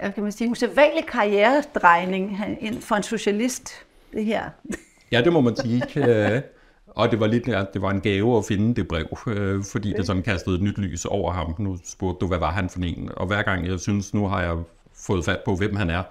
jeg 0.00 0.14
kan 0.14 0.22
man 0.22 0.32
sige, 0.32 0.50
usædvanlig 0.50 1.06
karrieredrejning 1.06 2.38
for 2.80 2.94
en 2.94 3.02
socialist, 3.02 3.86
det 4.12 4.24
her. 4.24 4.50
ja, 5.12 5.22
det 5.22 5.32
må 5.32 5.40
man 5.40 5.56
sige. 5.56 5.82
Øh, 5.96 6.42
og 6.86 7.10
det 7.10 7.20
var 7.20 7.26
lidt, 7.26 7.48
ja, 7.48 7.64
det 7.74 7.82
var 7.82 7.90
en 7.90 8.00
gave 8.00 8.38
at 8.38 8.44
finde 8.44 8.74
det 8.74 8.88
brev, 8.88 9.18
øh, 9.26 9.64
fordi 9.64 9.92
det 9.92 10.06
sådan 10.06 10.22
kastede 10.22 10.56
et 10.56 10.62
nyt 10.62 10.78
lys 10.78 11.04
over 11.04 11.32
ham. 11.32 11.54
Nu 11.58 11.78
spurgte 11.84 12.18
du, 12.20 12.26
hvad 12.26 12.38
var 12.38 12.50
han 12.50 12.70
for 12.70 12.80
en? 12.80 13.10
Og 13.16 13.26
hver 13.26 13.42
gang 13.42 13.66
jeg 13.66 13.80
synes, 13.80 14.14
nu 14.14 14.28
har 14.28 14.42
jeg 14.42 14.56
fået 15.06 15.24
fat 15.24 15.40
på, 15.44 15.56
hvem 15.56 15.76
han 15.76 15.90
er, 15.90 16.02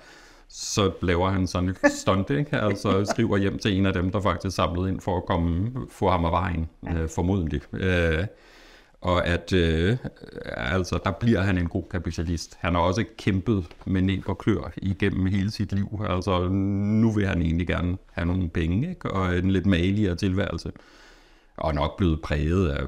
så 0.50 0.92
laver 1.02 1.30
han 1.30 1.48
sådan 1.48 1.70
et 1.70 1.78
stunt, 2.02 2.30
ikke? 2.30 2.58
altså 2.58 3.06
skriver 3.06 3.38
hjem 3.38 3.60
til 3.60 3.78
en 3.78 3.86
af 3.86 3.94
dem, 3.94 4.12
der 4.12 4.22
faktisk 4.22 4.56
samlede 4.56 4.90
ind 4.90 5.02
for 5.02 5.18
at 5.18 5.26
komme, 5.26 5.72
få 5.90 6.10
ham 6.10 6.26
af 6.26 6.32
vejen, 6.32 6.70
ja. 6.84 6.94
øh, 6.94 7.10
formodentlig. 7.10 7.62
Øh, 7.74 8.26
og 9.02 9.28
at 9.28 9.54
øh, 9.54 9.98
altså, 10.46 11.00
der 11.04 11.12
bliver 11.12 11.42
han 11.42 11.58
en 11.58 11.68
god 11.68 11.84
kapitalist. 11.92 12.58
Han 12.60 12.74
har 12.74 12.82
også 12.82 13.04
kæmpet 13.18 13.66
med 13.86 14.02
næb 14.02 14.30
og 14.30 14.38
klør 14.38 14.72
igennem 14.78 15.26
hele 15.26 15.52
sit 15.52 15.74
liv. 15.74 16.02
Altså, 16.10 16.50
nu 16.50 17.12
vil 17.12 17.28
han 17.28 17.42
egentlig 17.42 17.68
gerne 17.68 17.98
have 18.12 18.26
nogle 18.26 18.50
penge, 18.50 18.90
ikke? 18.90 19.12
og 19.12 19.38
en 19.38 19.52
lidt 19.52 19.66
maligere 19.66 20.16
tilværelse. 20.16 20.72
Og 21.58 21.76
nok 21.76 21.98
blevet 21.98 22.22
præget 22.22 22.70
af 22.70 22.86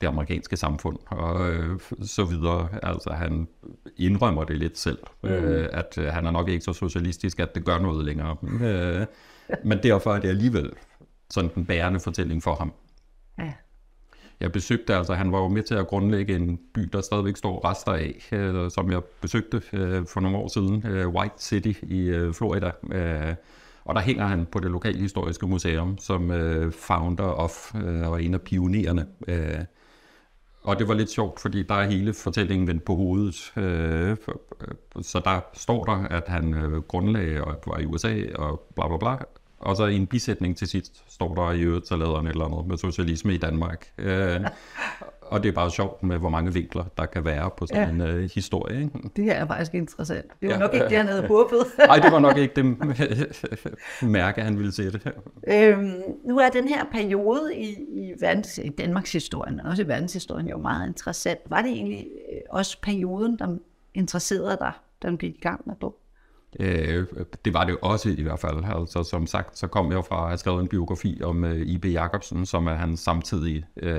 det 0.00 0.06
amerikanske 0.06 0.56
samfund 0.56 0.98
og 1.06 1.52
øh, 1.52 1.80
så 2.02 2.24
videre. 2.24 2.68
Altså 2.82 3.10
han 3.10 3.48
indrømmer 3.96 4.44
det 4.44 4.58
lidt 4.58 4.78
selv, 4.78 4.98
mm. 5.22 5.28
øh, 5.28 5.68
at 5.72 5.98
øh, 5.98 6.06
han 6.06 6.26
er 6.26 6.30
nok 6.30 6.48
ikke 6.48 6.64
så 6.64 6.72
socialistisk, 6.72 7.40
at 7.40 7.54
det 7.54 7.64
gør 7.64 7.78
noget 7.78 8.04
længere. 8.04 8.36
Øh, 8.62 9.06
men 9.68 9.78
derfor 9.82 10.14
er 10.14 10.20
det 10.20 10.28
alligevel 10.28 10.72
sådan 11.30 11.50
den 11.54 11.66
bærende 11.66 12.00
fortælling 12.00 12.42
for 12.42 12.54
ham. 12.54 12.72
Ja. 13.38 13.52
Jeg 14.40 14.52
besøgte, 14.52 14.94
altså 14.94 15.14
han 15.14 15.32
var 15.32 15.38
jo 15.38 15.48
med 15.48 15.62
til 15.62 15.74
at 15.74 15.86
grundlægge 15.86 16.36
en 16.36 16.60
by, 16.74 16.80
der 16.92 17.00
stadigvæk 17.00 17.36
står 17.36 17.70
rester 17.70 17.92
af, 17.92 18.28
øh, 18.32 18.70
som 18.70 18.92
jeg 18.92 19.04
besøgte 19.04 19.62
øh, 19.72 20.06
for 20.06 20.20
nogle 20.20 20.38
år 20.38 20.48
siden, 20.48 20.86
øh, 20.86 21.08
White 21.08 21.34
City 21.38 21.72
i 21.82 22.00
øh, 22.00 22.34
Florida. 22.34 22.70
Øh, 22.92 23.34
og 23.84 23.94
der 23.94 24.00
hænger 24.00 24.26
han 24.26 24.46
på 24.46 24.60
det 24.60 24.70
lokale 24.70 24.98
historiske 24.98 25.46
museum 25.46 25.98
som 25.98 26.30
øh, 26.30 26.72
founder 26.72 27.24
of 27.24 27.74
øh, 27.74 28.10
og 28.10 28.22
en 28.22 28.34
af 28.34 28.40
pionererne. 28.40 29.06
Øh, 29.28 29.64
og 30.62 30.78
det 30.78 30.88
var 30.88 30.94
lidt 30.94 31.10
sjovt, 31.10 31.40
fordi 31.40 31.62
der 31.62 31.74
er 31.74 31.86
hele 31.86 32.14
fortællingen 32.14 32.68
vendt 32.68 32.84
på 32.84 32.96
hovedet. 32.96 33.52
Øh, 33.56 34.10
øh, 34.10 34.16
så 35.02 35.20
der 35.24 35.40
står 35.54 35.84
der, 35.84 35.92
at 35.92 36.24
han 36.26 36.54
øh, 36.54 36.82
grundlagde 36.82 37.44
og 37.44 37.62
var 37.66 37.78
i 37.78 37.84
USA 37.84 38.22
og 38.34 38.60
bla 38.74 38.88
bla 38.88 38.96
bla. 38.96 39.16
Og 39.58 39.76
så 39.76 39.86
i 39.86 39.96
en 39.96 40.06
bisætning 40.06 40.56
til 40.56 40.68
sidst 40.68 41.04
står 41.08 41.34
der 41.34 41.52
i 41.52 41.60
øvrigt, 41.60 41.88
så 41.88 41.96
lader 41.96 42.16
han 42.16 42.26
et 42.26 42.30
eller 42.30 42.44
andet 42.44 42.66
med 42.66 42.76
socialisme 42.76 43.34
i 43.34 43.38
Danmark. 43.38 43.86
Øh, 45.30 45.34
og 45.34 45.42
det 45.42 45.48
er 45.48 45.52
bare 45.52 45.70
sjovt 45.70 46.02
med, 46.02 46.18
hvor 46.18 46.28
mange 46.28 46.52
vinkler, 46.52 46.84
der 46.98 47.06
kan 47.06 47.24
være 47.24 47.50
på 47.56 47.66
sådan 47.66 48.00
ja. 48.00 48.06
en 48.06 48.22
uh, 48.24 48.30
historie. 48.34 48.80
Ikke? 48.82 49.10
Det 49.16 49.36
er 49.36 49.46
faktisk 49.46 49.74
interessant. 49.74 50.26
Det 50.40 50.48
var 50.48 50.54
ja. 50.54 50.58
nok 50.60 50.74
ikke 50.74 50.88
det, 50.88 50.96
han 50.96 51.06
havde 51.06 51.26
håbet. 51.26 51.58
Nej, 51.86 51.96
det 51.96 52.12
var 52.12 52.18
nok 52.18 52.36
ikke 52.36 52.54
det 52.54 52.76
mærke, 54.02 54.42
han 54.42 54.58
ville 54.58 54.72
se 54.72 54.92
det. 54.92 55.12
Øhm, 55.48 56.02
nu 56.24 56.38
er 56.38 56.48
den 56.48 56.68
her 56.68 56.84
periode 56.92 57.56
i, 57.56 57.70
i, 57.72 58.12
verdens, 58.20 58.58
i 58.58 58.68
Danmarks 58.68 59.12
historien, 59.12 59.60
og 59.60 59.70
også 59.70 59.82
i 59.82 59.88
verdenshistorien, 59.88 60.48
jo 60.48 60.58
meget 60.58 60.88
interessant. 60.88 61.40
Var 61.46 61.62
det 61.62 61.70
egentlig 61.70 62.06
øh, 62.32 62.40
også 62.50 62.80
perioden, 62.82 63.38
der 63.38 63.56
interesserede 63.94 64.56
dig, 64.60 64.72
da 65.02 65.10
du 65.10 65.16
gik 65.16 65.34
i 65.34 65.40
gang 65.40 65.62
med 65.66 65.74
bog? 65.80 65.96
Øh, 66.60 67.06
det 67.44 67.54
var 67.54 67.64
det 67.64 67.76
også 67.82 68.08
i 68.18 68.22
hvert 68.22 68.38
fald. 68.38 68.64
Altså, 68.64 69.02
som 69.02 69.26
sagt, 69.26 69.58
så 69.58 69.66
kom 69.66 69.92
jeg 69.92 70.04
fra 70.04 70.22
at 70.22 70.28
have 70.28 70.38
skrevet 70.38 70.60
en 70.60 70.68
biografi 70.68 71.20
om 71.22 71.44
uh, 71.44 71.56
I.B. 71.56 71.84
Jacobsen, 71.84 72.46
som 72.46 72.66
er 72.66 72.74
hans 72.74 73.00
samtidige. 73.00 73.66
Uh, 73.82 73.90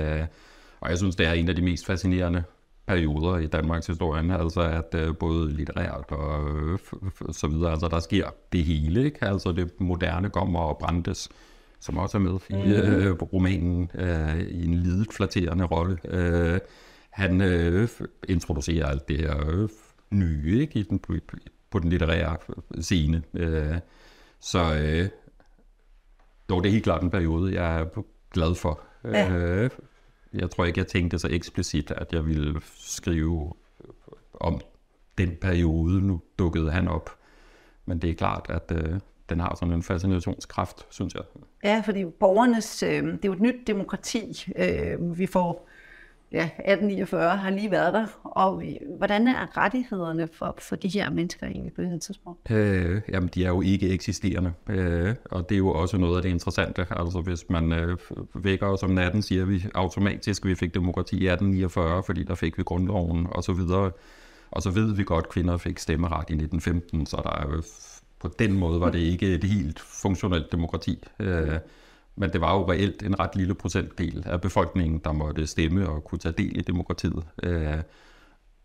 og 0.82 0.90
jeg 0.90 0.98
synes, 0.98 1.16
det 1.16 1.26
er 1.26 1.32
en 1.32 1.48
af 1.48 1.56
de 1.56 1.62
mest 1.62 1.86
fascinerende 1.86 2.42
perioder 2.86 3.38
i 3.38 3.46
Danmarks 3.46 3.86
historie, 3.86 4.38
altså 4.38 4.60
at 4.60 5.08
uh, 5.08 5.16
både 5.16 5.52
litterært 5.52 6.10
og 6.10 6.44
uh, 6.44 6.78
så 7.30 7.46
videre, 7.46 7.70
altså 7.70 7.88
der 7.88 8.00
sker 8.00 8.26
det 8.52 8.64
hele, 8.64 9.04
ikke? 9.04 9.24
Altså 9.24 9.52
det 9.52 9.80
moderne 9.80 10.30
kommer 10.30 10.60
og 10.60 10.78
brændes, 10.78 11.28
som 11.80 11.98
også 11.98 12.18
er 12.18 12.22
med 12.22 12.38
i 12.50 12.54
uh, 13.10 13.22
romanen 13.32 13.90
uh, 13.94 14.40
i 14.40 14.64
en 14.64 14.74
lidet 14.74 15.12
flatterende 15.12 15.64
rolle. 15.64 15.98
Uh, 16.04 16.58
han 17.10 17.40
uh, 17.40 17.88
introducerer 18.28 18.86
alt 18.86 19.08
det 19.08 19.18
her 19.18 19.62
uh, 19.62 19.68
nye 20.10 20.60
ikke? 20.60 20.78
I 20.78 20.82
den, 20.82 21.00
på 21.70 21.78
den 21.78 21.90
litterære 21.90 22.36
scene. 22.80 23.22
Uh, 23.32 23.76
så 24.40 24.58
uh, 24.58 25.08
dog 26.48 26.62
det 26.62 26.68
er 26.68 26.72
helt 26.72 26.84
klart 26.84 27.02
en 27.02 27.10
periode, 27.10 27.54
jeg 27.54 27.80
er 27.80 27.86
glad 28.32 28.54
for. 28.54 28.80
Ja. 29.04 29.64
Uh, 29.64 29.70
jeg 30.34 30.50
tror 30.50 30.64
ikke, 30.64 30.78
jeg 30.78 30.86
tænkte 30.86 31.18
så 31.18 31.28
eksplicit, 31.30 31.90
at 31.90 32.12
jeg 32.12 32.26
ville 32.26 32.60
skrive 32.76 33.52
om 34.34 34.60
den 35.18 35.36
periode. 35.40 36.00
Nu 36.00 36.20
dukkede 36.38 36.70
han 36.70 36.88
op. 36.88 37.10
Men 37.86 37.98
det 37.98 38.10
er 38.10 38.14
klart, 38.14 38.46
at 38.48 38.72
øh, 38.72 39.00
den 39.28 39.40
har 39.40 39.54
sådan 39.54 39.74
en 39.74 39.82
fascinationskraft, 39.82 40.86
synes 40.90 41.14
jeg. 41.14 41.22
Ja, 41.64 41.82
fordi 41.84 42.04
borgernes, 42.04 42.82
øh, 42.82 42.90
det 42.90 43.12
er 43.12 43.18
jo 43.28 43.32
et 43.32 43.40
nyt 43.40 43.66
demokrati. 43.66 44.44
Øh, 44.58 45.18
vi 45.18 45.26
får 45.26 45.68
ja, 46.32 46.44
1849 46.44 47.36
har 47.36 47.50
lige 47.50 47.70
været 47.70 47.94
der. 47.94 48.06
Og 48.24 48.62
øh, 48.66 48.96
hvordan 48.98 49.28
er 49.28 49.56
rettighederne 49.56 50.28
for, 50.32 50.54
for 50.58 50.76
de 50.76 50.88
her 50.88 51.10
mennesker 51.10 51.46
egentlig 51.46 51.72
på 51.72 51.82
det 51.82 51.90
her 51.90 51.98
tidspunkt? 51.98 52.50
Øh, 52.50 53.00
jamen, 53.08 53.30
de 53.34 53.44
er 53.44 53.48
jo 53.48 53.60
ikke 53.60 53.88
eksisterende. 53.88 54.52
Øh, 54.68 55.14
og 55.24 55.48
det 55.48 55.54
er 55.54 55.58
jo 55.58 55.68
også 55.68 55.98
noget 55.98 56.16
af 56.16 56.22
det 56.22 56.28
interessante. 56.28 56.86
Altså, 56.90 57.20
hvis 57.20 57.50
man 57.50 57.72
øh, 57.72 57.96
vækker 58.34 58.66
os 58.66 58.82
om 58.82 58.90
natten, 58.90 59.22
siger 59.22 59.44
vi 59.44 59.64
automatisk, 59.74 60.44
at 60.44 60.48
vi 60.48 60.54
fik 60.54 60.74
demokrati 60.74 61.16
i 61.16 61.28
1849, 61.28 62.02
fordi 62.02 62.22
der 62.24 62.34
fik 62.34 62.58
vi 62.58 62.62
grundloven 62.62 63.26
og 63.30 63.44
så 63.44 63.52
videre. 63.52 63.90
Og 64.50 64.62
så 64.62 64.70
ved 64.70 64.94
vi 64.94 65.04
godt, 65.04 65.24
at 65.24 65.30
kvinder 65.30 65.56
fik 65.56 65.78
stemmeret 65.78 66.30
i 66.30 66.32
1915, 66.32 67.06
så 67.06 67.16
der 67.24 67.30
er 67.30 67.56
jo, 67.56 67.62
på 68.20 68.28
den 68.38 68.52
måde 68.52 68.80
var 68.80 68.90
det 68.90 68.98
ikke 68.98 69.34
et 69.34 69.44
helt 69.44 69.80
funktionelt 69.80 70.52
demokrati. 70.52 71.04
Øh, 71.20 71.58
men 72.16 72.32
det 72.32 72.40
var 72.40 72.54
jo 72.54 72.70
reelt 72.70 73.02
en 73.02 73.20
ret 73.20 73.36
lille 73.36 73.54
procentdel 73.54 74.22
af 74.26 74.40
befolkningen, 74.40 75.00
der 75.04 75.12
måtte 75.12 75.46
stemme 75.46 75.88
og 75.88 76.04
kunne 76.04 76.18
tage 76.18 76.34
del 76.38 76.58
i 76.58 76.60
demokratiet. 76.60 77.24
Øh, 77.42 77.82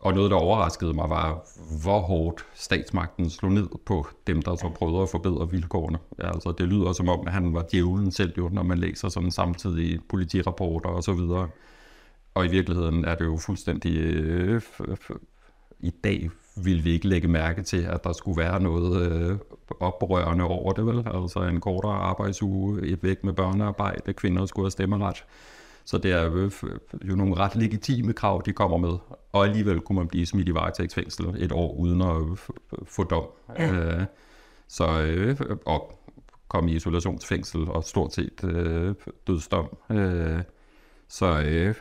og 0.00 0.14
noget, 0.14 0.30
der 0.30 0.36
overraskede 0.36 0.94
mig, 0.94 1.10
var, 1.10 1.46
hvor 1.82 2.00
hårdt 2.00 2.46
statsmagten 2.54 3.30
slog 3.30 3.52
ned 3.52 3.68
på 3.86 4.06
dem, 4.26 4.42
der 4.42 4.56
så 4.56 4.68
prøvede 4.68 5.02
at 5.02 5.08
forbedre 5.08 5.50
vilkårene. 5.50 5.98
Altså, 6.18 6.52
det 6.58 6.68
lyder 6.68 6.92
som 6.92 7.08
om, 7.08 7.26
at 7.26 7.32
han 7.32 7.54
var 7.54 7.64
djævlen 7.72 8.12
selv, 8.12 8.32
jo, 8.38 8.48
når 8.52 8.62
man 8.62 8.78
læser 8.78 9.08
sådan 9.08 9.30
samtidig 9.30 10.00
politirapporter 10.08 10.88
og 10.88 11.02
så 11.02 11.12
videre. 11.12 11.48
Og 12.34 12.46
i 12.46 12.48
virkeligheden 12.48 13.04
er 13.04 13.14
det 13.14 13.24
jo 13.24 13.36
fuldstændig... 13.36 13.96
Øh, 13.96 14.62
I 15.80 15.90
dag 15.90 16.30
ville 16.64 16.82
vi 16.82 16.90
ikke 16.90 17.08
lægge 17.08 17.28
mærke 17.28 17.62
til, 17.62 17.82
at 17.82 18.04
der 18.04 18.12
skulle 18.12 18.42
være 18.42 18.62
noget 18.62 19.12
øh, 19.12 19.38
oprørende 19.80 20.44
over 20.44 20.72
det, 20.72 20.86
vel? 20.86 21.06
Altså 21.14 21.42
en 21.42 21.60
kortere 21.60 21.92
arbejdsuge, 21.92 22.86
et 22.86 23.02
væk 23.02 23.24
med 23.24 23.32
børnearbejde, 23.32 24.12
kvinder 24.12 24.46
skulle 24.46 24.64
have 24.64 24.70
stemmeret. 24.70 25.24
Så 25.84 25.98
det 25.98 26.12
er 26.12 26.22
jo, 26.22 26.50
jo 27.04 27.16
nogle 27.16 27.34
ret 27.36 27.56
legitime 27.56 28.12
krav, 28.12 28.42
de 28.46 28.52
kommer 28.52 28.76
med. 28.76 28.98
Og 29.32 29.44
alligevel 29.44 29.80
kunne 29.80 29.96
man 29.98 30.08
blive 30.08 30.26
smidt 30.26 30.48
i 30.48 30.54
varetægtsfængsel 30.54 31.26
et 31.38 31.52
år 31.52 31.74
uden 31.74 32.02
at 32.02 32.16
få 32.84 33.04
dom. 33.04 33.24
Ja. 33.58 33.72
Øh, 33.72 34.04
så 34.68 35.02
øh, 35.02 35.36
og 35.66 35.98
komme 36.48 36.70
i 36.70 36.74
isolationsfængsel 36.74 37.68
og 37.68 37.84
stort 37.84 38.12
set 38.12 38.44
øh, 38.44 38.94
dødsdom. 39.26 39.76
Øh, 39.90 40.38
så 41.08 41.40
øh, 41.40 41.74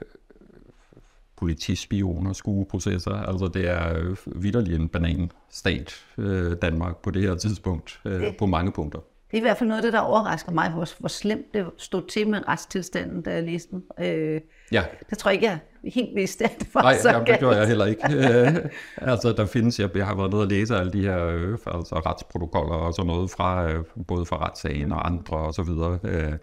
politispioner, 1.38 2.34
skueprocesser. 2.34 3.14
Altså 3.14 3.48
det 3.48 3.70
er 3.70 3.98
øh, 3.98 4.18
vidderlig 4.44 4.76
en 4.76 4.90
bananstat, 4.90 6.06
øh, 6.18 6.56
Danmark 6.62 6.98
på 6.98 7.12
det 7.12 7.22
her 7.22 7.36
tidspunkt, 7.36 8.00
øh, 8.06 8.22
det, 8.22 8.38
på 8.38 8.46
mange 8.46 8.72
punkter. 8.72 9.00
Det 9.32 9.34
er 9.34 9.38
i 9.38 9.42
hvert 9.42 9.58
fald 9.58 9.68
noget 9.68 9.80
af 9.80 9.84
det, 9.84 9.94
der 9.94 10.00
overrasker 10.00 10.52
mig, 10.52 10.72
hvor, 10.72 10.88
hvor 11.00 11.10
slemt 11.10 11.54
det 11.54 11.66
stod 11.78 12.08
til 12.08 12.30
med 12.30 12.48
retstilstanden, 12.48 13.22
da 13.22 13.34
jeg 13.34 13.44
læste 13.44 13.72
den. 13.72 13.84
Øh, 14.06 14.42
ja. 14.72 14.84
Det 15.10 15.18
tror 15.18 15.32
jeg 15.32 15.34
ikke, 15.34 15.48
jeg 15.48 15.60
helt 15.84 16.16
vidste, 16.16 16.46
at 16.46 16.60
det 16.60 16.68
var 16.74 16.82
Nej, 16.82 16.98
så 16.98 17.10
jamen, 17.10 17.28
det 17.28 17.40
gjorde 17.40 17.58
jeg 17.58 17.68
heller 17.68 17.86
ikke. 17.86 18.02
Øh, 18.16 18.56
altså, 19.12 19.34
der 19.34 19.46
findes, 19.46 19.80
jeg, 19.80 19.98
jeg 19.98 20.06
har 20.06 20.16
været 20.16 20.32
nede 20.32 20.42
og 20.42 20.48
læse 20.48 20.76
alle 20.76 20.94
de 20.94 21.02
her 21.02 21.26
øh, 21.26 21.58
altså, 21.66 22.02
retsprotokoller 22.06 22.76
og 22.76 22.94
sådan 22.94 23.08
noget 23.08 23.32
fra, 23.32 23.72
øh, 23.72 23.84
både 24.08 24.26
fra 24.26 24.46
retssagen 24.46 24.92
og 24.92 25.08
andre 25.08 25.38
og 25.38 25.54
så 25.54 25.64
videre. 25.64 26.00
Øh, 26.04 26.34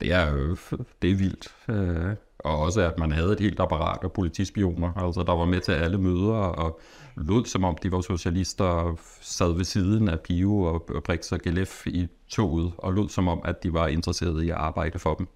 det 0.00 0.12
er 0.12 0.34
øh, 0.34 0.56
det 1.02 1.10
er 1.10 1.14
vildt. 1.14 1.54
Øh, 1.68 2.14
og 2.38 2.58
også 2.58 2.80
at 2.80 2.98
man 2.98 3.12
havde 3.12 3.32
et 3.32 3.40
helt 3.40 3.60
apparat 3.60 3.98
af 4.02 4.12
politispioner, 4.12 4.92
altså 4.96 5.22
der 5.22 5.36
var 5.36 5.44
med 5.44 5.60
til 5.60 5.72
alle 5.72 5.98
møder, 5.98 6.34
og 6.34 6.80
lød 7.16 7.44
som 7.44 7.64
om 7.64 7.76
de 7.82 7.92
var 7.92 8.00
socialister, 8.00 8.64
og 8.64 8.98
sad 9.20 9.52
ved 9.52 9.64
siden 9.64 10.08
af 10.08 10.20
Pio 10.20 10.62
og 10.62 11.02
Brix 11.04 11.32
og 11.32 11.40
Gelef 11.40 11.86
i 11.86 12.08
toget, 12.28 12.72
og 12.78 12.94
lød 12.94 13.08
som 13.08 13.28
om, 13.28 13.42
at 13.44 13.62
de 13.62 13.72
var 13.72 13.86
interesserede 13.86 14.46
i 14.46 14.50
at 14.50 14.56
arbejde 14.56 14.98
for 14.98 15.14
dem. 15.14 15.28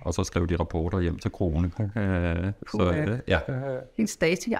Og 0.00 0.14
så 0.14 0.24
skrev 0.24 0.46
de 0.46 0.56
rapporter 0.56 1.00
hjem 1.00 1.18
til 1.18 1.30
Krone. 1.30 1.70
Øh, 1.80 2.52
så, 2.70 2.92
øh, 2.96 3.18
ja. 3.28 3.38
Helt 3.96 4.10
stasi 4.10 4.54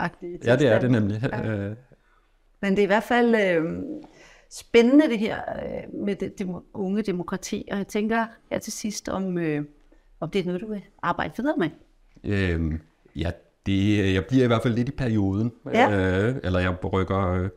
Ja, 0.45 0.57
det 0.57 0.69
er 0.69 0.79
det 0.79 0.90
nemlig. 0.90 1.21
Ja. 1.33 1.75
Men 2.62 2.71
det 2.73 2.79
er 2.79 2.83
i 2.83 2.87
hvert 2.87 3.02
fald 3.02 3.35
øh, 3.35 3.83
spændende 4.50 5.09
det 5.09 5.19
her 5.19 5.38
øh, 5.38 6.04
med 6.04 6.16
det, 6.16 6.38
det 6.38 6.49
unge 6.75 7.02
demokrati, 7.02 7.69
og 7.71 7.78
jeg 7.78 7.87
tænker 7.87 8.26
her 8.50 8.59
til 8.59 8.73
sidst 8.73 9.09
om, 9.09 9.38
øh, 9.38 9.64
om 10.21 10.30
det 10.30 10.38
er 10.38 10.45
noget, 10.45 10.61
du 10.61 10.73
vil 10.73 10.83
arbejde 11.02 11.33
videre 11.37 11.57
med. 11.59 11.71
Øh, 12.25 12.78
ja, 13.16 13.30
det, 13.66 14.14
jeg 14.14 14.25
bliver 14.25 14.45
i 14.45 14.47
hvert 14.47 14.62
fald 14.62 14.75
lidt 14.75 14.88
i 14.88 14.92
perioden. 14.92 15.52
Ja. 15.75 15.90
Øh, 15.90 16.37
eller 16.45 16.61
jeg 16.61 16.92
rykker... 16.92 17.33
Øh, 17.33 17.49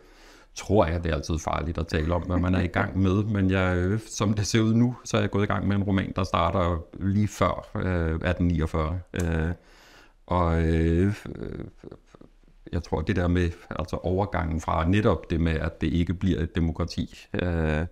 tror 0.55 0.85
jeg, 0.85 1.03
det 1.03 1.11
er 1.11 1.15
altid 1.15 1.39
farligt 1.39 1.77
at 1.77 1.87
tale 1.87 2.13
om, 2.13 2.21
hvad 2.21 2.37
man 2.37 2.55
er 2.55 2.61
i 2.61 2.67
gang 2.67 2.99
med, 2.99 3.23
men 3.23 3.51
jeg, 3.51 3.77
øh, 3.77 3.99
som 4.07 4.33
det 4.33 4.47
ser 4.47 4.61
ud 4.61 4.73
nu, 4.73 4.95
så 5.05 5.17
er 5.17 5.21
jeg 5.21 5.29
gået 5.29 5.43
i 5.43 5.47
gang 5.47 5.67
med 5.67 5.75
en 5.75 5.83
roman, 5.83 6.13
der 6.15 6.23
starter 6.23 6.85
lige 6.99 7.27
før 7.27 7.69
øh, 7.75 8.15
1849. 8.15 8.99
Øh, 9.13 9.53
og 10.25 10.63
øh, 10.63 11.13
jeg 12.71 12.83
tror, 12.83 13.01
det 13.01 13.15
der 13.15 13.27
med 13.27 13.51
altså 13.69 13.95
overgangen 13.95 14.61
fra 14.61 14.87
netop 14.87 15.29
det 15.29 15.41
med, 15.41 15.53
at 15.53 15.81
det 15.81 15.87
ikke 15.87 16.13
bliver 16.13 16.39
et 16.39 16.55
demokrati. 16.55 17.25
Øh, 17.33 17.85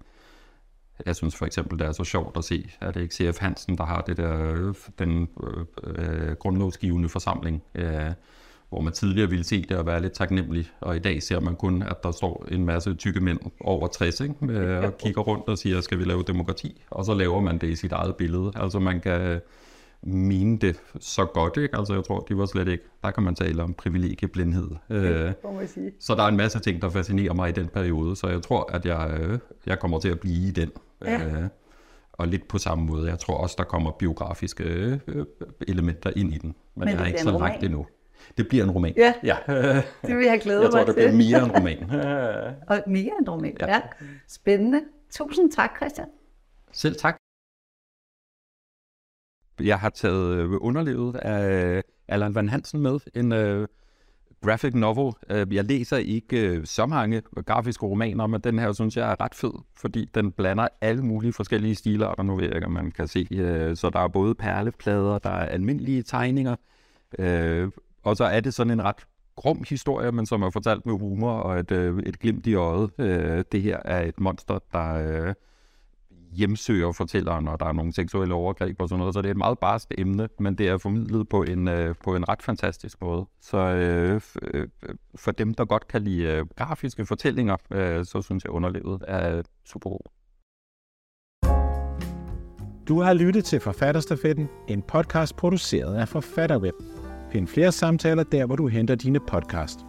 jeg 1.06 1.16
synes 1.16 1.36
for 1.36 1.46
eksempel, 1.46 1.80
det 1.80 1.88
er 1.88 1.92
så 1.92 2.04
sjovt 2.04 2.38
at 2.38 2.44
se, 2.44 2.70
at 2.82 2.94
det 2.94 3.02
ikke 3.02 3.16
C.F. 3.16 3.40
Hansen, 3.40 3.78
der 3.78 3.86
har 3.86 4.02
det 4.02 4.18
der, 4.18 4.54
øh, 4.54 4.76
den 5.00 5.30
øh, 5.44 5.66
øh, 5.84 6.36
grundlovsgivende 6.36 7.10
forsamling, 7.10 7.64
øh, 7.76 8.12
hvor 8.70 8.82
man 8.82 8.94
tidligere 8.94 9.30
ville 9.30 9.44
se 9.44 9.62
det 9.62 9.76
at 9.76 9.86
være 9.86 10.02
lidt 10.02 10.14
taknemmelig, 10.14 10.70
og 10.82 10.96
i 10.96 11.00
dag 11.00 11.24
ser 11.24 11.40
man 11.40 11.56
kun, 11.56 11.82
at 11.82 12.04
der 12.04 12.12
står 12.12 12.46
en 12.52 12.66
masse 12.66 12.94
tykke 12.94 13.20
mænd 13.20 13.40
over 13.60 13.88
60, 13.88 14.20
ikke? 14.20 14.36
Øh, 14.50 14.84
og 14.84 14.98
kigger 14.98 15.22
rundt 15.22 15.48
og 15.48 15.58
siger, 15.58 15.82
skal 15.82 16.00
vi 16.00 16.04
lave 16.04 16.24
demokrati? 16.24 16.84
Og 16.90 17.06
så 17.06 17.14
laver 17.14 17.42
man 17.42 17.58
det 17.58 17.70
i 17.70 17.76
sit 17.76 17.92
eget 17.92 18.16
billede. 18.16 18.52
Altså 18.56 18.80
man 18.80 19.00
kan 19.00 19.42
mene 20.04 20.58
det 20.58 20.82
så 21.00 21.26
godt, 21.26 21.58
ikke? 21.58 21.78
Altså 21.78 21.94
jeg 21.94 22.04
tror, 22.04 22.20
de 22.20 22.38
var 22.38 22.46
slet 22.46 22.68
ikke, 22.68 22.84
der 23.04 23.12
kan 23.12 23.24
man 23.24 23.36
tale 23.36 23.64
om 23.64 23.74
privilegieblindhed. 23.74 24.70
Øh, 24.90 25.32
så 26.00 26.16
der 26.16 26.24
er 26.24 26.28
en 26.28 26.38
masse 26.38 26.60
ting, 26.60 26.82
der 26.82 26.90
fascinerer 26.90 27.34
mig 27.34 27.50
i 27.50 27.52
den 27.52 27.68
periode, 27.68 28.16
så 28.16 28.28
jeg 28.28 28.42
tror, 28.42 28.72
at 28.72 28.86
jeg, 28.86 29.18
øh, 29.20 29.40
jeg 29.66 29.80
kommer 29.80 30.00
til 30.00 30.10
at 30.10 30.20
blive 30.20 30.48
i 30.48 30.52
den. 30.52 30.72
Ja. 31.06 31.26
Øh, 31.26 31.44
og 32.14 32.28
lidt 32.28 32.48
på 32.48 32.58
samme 32.58 32.86
måde. 32.86 33.10
Jeg 33.10 33.20
tror 33.20 33.38
også, 33.38 33.56
der 33.58 33.64
kommer 33.64 33.92
biografiske 33.92 34.64
øh, 35.08 35.26
elementer 35.68 36.12
ind 36.16 36.34
i 36.34 36.38
den, 36.38 36.56
men, 36.76 36.86
men 36.86 36.90
jeg 36.90 37.02
er 37.02 37.06
ikke 37.06 37.22
så 37.22 37.38
langt 37.40 37.64
endnu. 37.64 37.86
Det 38.38 38.48
bliver 38.48 38.64
en 38.64 38.72
roman. 38.72 38.94
Ja, 38.98 39.14
ja. 39.24 39.36
det 40.08 40.18
vil 40.18 40.26
jeg 40.26 40.40
glæde 40.42 40.62
jeg 40.62 40.70
mig 40.72 40.72
til. 40.72 40.78
Jeg 40.78 40.86
tror, 40.86 40.86
det 40.86 40.96
bliver 40.96 41.12
mere 41.12 41.46
en 41.46 41.52
roman. 41.52 41.90
og 42.70 42.84
mere 42.88 43.12
en 43.20 43.30
roman, 43.30 43.58
ja. 43.60 43.74
ja. 43.74 43.82
Spændende. 44.28 44.82
Tusind 45.12 45.52
tak, 45.52 45.76
Christian. 45.78 46.08
Selv 46.72 46.96
tak. 46.96 47.18
Jeg 49.64 49.80
har 49.80 49.90
taget 49.90 50.38
øh, 50.38 50.50
underlevet 50.62 51.16
af 51.16 51.76
øh, 51.78 51.84
Allan 52.08 52.36
Van 52.36 52.50
Hansen 52.50 52.82
med, 52.82 53.00
en 53.16 53.32
øh, 53.32 53.68
graphic 54.42 54.74
novel. 54.74 55.14
Øh, 55.30 55.56
jeg 55.56 55.64
læser 55.64 55.98
ikke 55.98 56.48
øh, 56.48 56.66
så 56.66 56.86
mange 56.86 57.22
grafiske 57.46 57.86
romaner, 57.86 58.28
men 58.28 58.42
den 58.42 58.60
her 58.60 58.72
synes 58.72 58.98
jeg 58.98 59.12
er 59.12 59.22
ret 59.22 59.36
fed, 59.36 59.54
fordi 59.78 60.10
den 60.16 60.32
blander 60.32 60.68
alle 60.82 61.04
mulige 61.04 61.34
forskellige 61.34 61.76
stiler, 61.76 62.08
og 62.08 62.26
nu 62.26 62.36
ved 62.36 62.46
jeg 62.46 62.56
ikke, 62.56 62.68
om 62.68 62.74
man 62.74 62.92
kan 62.92 63.08
se. 63.08 63.28
Øh, 63.32 63.76
så 63.76 63.90
der 63.90 64.00
er 64.00 64.08
både 64.08 64.36
perleplader, 64.36 65.20
der 65.20 65.30
er 65.30 65.46
almindelige 65.46 66.04
tegninger, 66.04 66.56
øh, 67.20 67.72
og 68.04 68.18
så 68.18 68.24
er 68.24 68.40
det 68.40 68.54
sådan 68.54 68.72
en 68.72 68.84
ret 68.84 69.08
grum 69.36 69.64
historie, 69.70 70.12
men 70.12 70.26
som 70.26 70.42
er 70.42 70.50
fortalt 70.50 70.86
med 70.86 71.00
humor 71.00 71.32
og 71.32 71.60
et, 71.60 71.72
øh, 71.72 72.00
et 72.06 72.20
glimt 72.20 72.48
i 72.48 72.56
øjet. 72.56 72.92
Øh, 72.98 73.44
det 73.52 73.62
her 73.62 73.80
er 73.86 74.02
et 74.02 74.20
monster, 74.20 74.60
der... 74.74 74.94
Øh, 74.94 75.34
hjemsøger 76.32 76.92
fortælleren, 76.92 77.48
og 77.48 77.60
der 77.60 77.66
er 77.66 77.72
nogle 77.72 77.94
seksuelle 77.94 78.34
overgreb 78.34 78.82
og 78.82 78.90
sådan 78.90 79.00
noget. 79.00 79.14
Så 79.14 79.22
det 79.22 79.28
er 79.28 79.32
et 79.32 79.38
meget 79.38 79.60
barst 79.60 79.94
emne, 79.98 80.30
men 80.40 80.56
det 80.56 80.68
er 80.68 80.78
formidlet 80.78 81.30
på 81.30 81.44
en, 81.44 81.68
øh, 81.68 81.96
på 82.04 82.16
en 82.16 82.30
ret 82.30 82.42
fantastisk 82.42 83.02
måde. 83.02 83.26
Så 83.42 83.58
øh, 83.58 84.22
øh, 84.42 84.68
for 85.16 85.32
dem, 85.32 85.54
der 85.54 85.66
godt 85.66 85.88
kan 85.88 86.02
lide 86.02 86.24
øh, 86.24 86.46
grafiske 86.56 87.06
fortællinger, 87.06 87.58
øh, 87.72 88.06
så 88.06 88.22
synes 88.22 88.44
jeg 88.44 88.52
underlevet 88.52 89.04
er 89.08 89.42
super 89.66 89.90
god. 89.90 90.00
Du 92.88 93.02
har 93.02 93.14
lyttet 93.14 93.46
til 93.46 93.60
Forfatterstafetten, 93.60 94.48
en 94.68 94.82
podcast 94.82 95.36
produceret 95.36 95.96
af 95.96 96.08
Forfatterweb. 96.08 96.76
Find 97.32 97.48
flere 97.48 97.72
samtaler 97.72 98.24
der, 98.24 98.46
hvor 98.46 98.56
du 98.56 98.68
henter 98.68 98.96
dine 98.96 99.20
podcast. 99.20 99.80